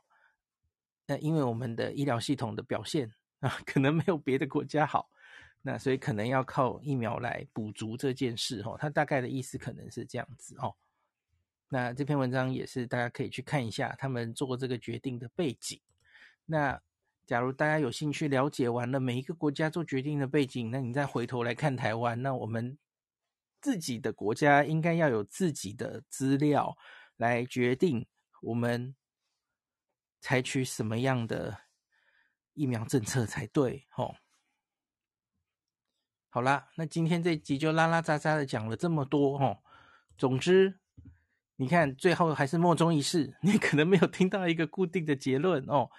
[1.07, 5.09] 那因为我们的医疗系统的表现啊，可能没有别的国家好，
[5.63, 10.75] 那所以可能要靠疫苗来补足这件事，哦，他大概的意思可能是这样子，哦。
[11.67, 15.81] 那这篇文章也是大家可以去看一下他们做这个决定的背景。
[16.45, 16.79] 那
[17.31, 22.77] 假如大家有兴趣了解完了每一个国家做决定的背景，那你再回头来看台湾，那我们
[23.61, 26.77] 自己的国家应该要有自己的资料
[27.15, 28.05] 来决定。
[28.41, 28.93] 我们
[30.19, 31.57] 采取什么样的
[32.53, 33.87] 疫苗政策才对？
[33.91, 34.17] 吼，
[36.27, 39.63] 好啦，那今天这集就拉拉杂杂的讲了这么多，吼。
[40.17, 40.81] 总之，
[41.55, 45.89] 你看最后还是莫衷一是， 你可能没有听到一个固定的结论哦。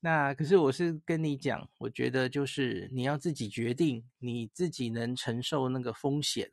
[0.00, 6.52] 那可是我是跟你讲，我觉得就是你要自己决定，你自己能承受那个风险。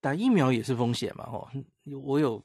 [0.00, 1.48] 打疫苗也是风险嘛，哦，
[2.02, 2.44] 我有。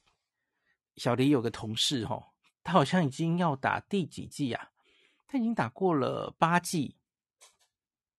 [0.97, 4.72] 小黎有个同事哈，他好像已经要打第几剂啊？
[5.26, 6.97] 他已经打过了八剂，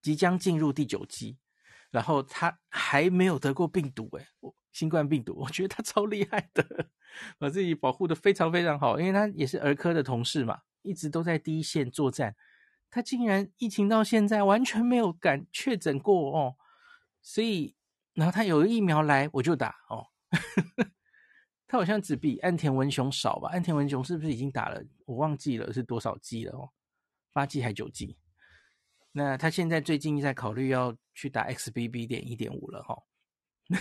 [0.01, 1.37] 即将进入第九剂，
[1.91, 4.27] 然后他还没有得过病毒哎，
[4.73, 6.89] 新冠病毒，我觉得他超厉害的，
[7.37, 12.37] 把自己保护的非常非常好，因为他也是儿科的同事嘛，一直都在第一线作战，
[12.91, 16.57] 他竟然疫情到现在完全没有敢确诊过哦，
[17.23, 17.75] 所以
[18.15, 20.09] 然后他有疫苗来我就打哦。
[21.67, 23.49] 他好像只比岸田文雄少吧？
[23.51, 24.85] 岸田文雄是不是已经打了？
[25.05, 26.71] 我忘记了是多少剂了哦，
[27.33, 28.19] 八剂还九剂？
[29.13, 32.09] 那他现在最近在考虑要去打 XBB.
[32.09, 32.97] 点一点五了哈。
[33.69, 33.79] 那，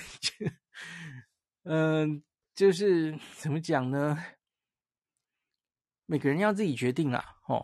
[1.66, 2.24] 嗯，
[2.54, 4.18] 就是怎么讲呢？
[6.10, 7.64] 每个人要自己决定啦，哦。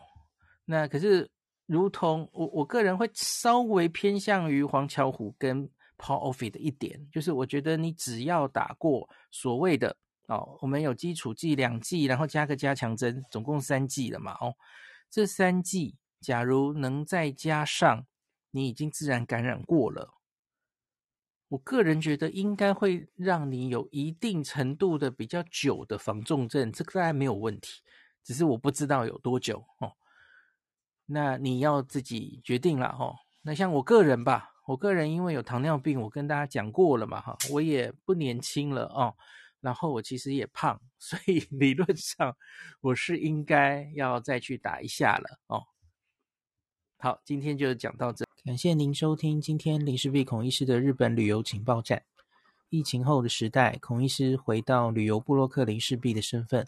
[0.66, 1.28] 那可是，
[1.66, 5.68] 如同我我个人会稍微偏向于黄巧虎跟
[5.98, 9.98] Paul Offit 的一点，就是我觉得你只要打过所谓的。
[10.28, 14.34] 哦，我们有基础剂两剂，然后加个加强针，总共三剂了嘛？
[14.42, 14.56] 哦，
[15.10, 18.08] 这三剂假如能再加上
[18.50, 20.16] 你已经自然感染过了。
[21.50, 27.84] 我个人觉得应该会让你有一定程度的比较久的防重症，这个大概没有问题，
[28.26, 29.94] 只是我不知道有多久哦。
[31.06, 33.16] 那你要自己决定了哦。
[33.44, 39.16] 那像我个人吧，我个人因为有糖尿病，我跟大家讲过了嘛哈，我也不年轻了哦。
[39.62, 42.36] 然后我其实也胖， 所以理论上
[42.82, 45.64] 我是应该要再去打一下了哦。
[46.98, 52.04] 好，今天就讲到这，感谢您收听今天林氏璧孔医师的日本旅游情报站。
[52.70, 56.68] 疫情后的时代，孔医师回到旅游部落客林氏璧的身份，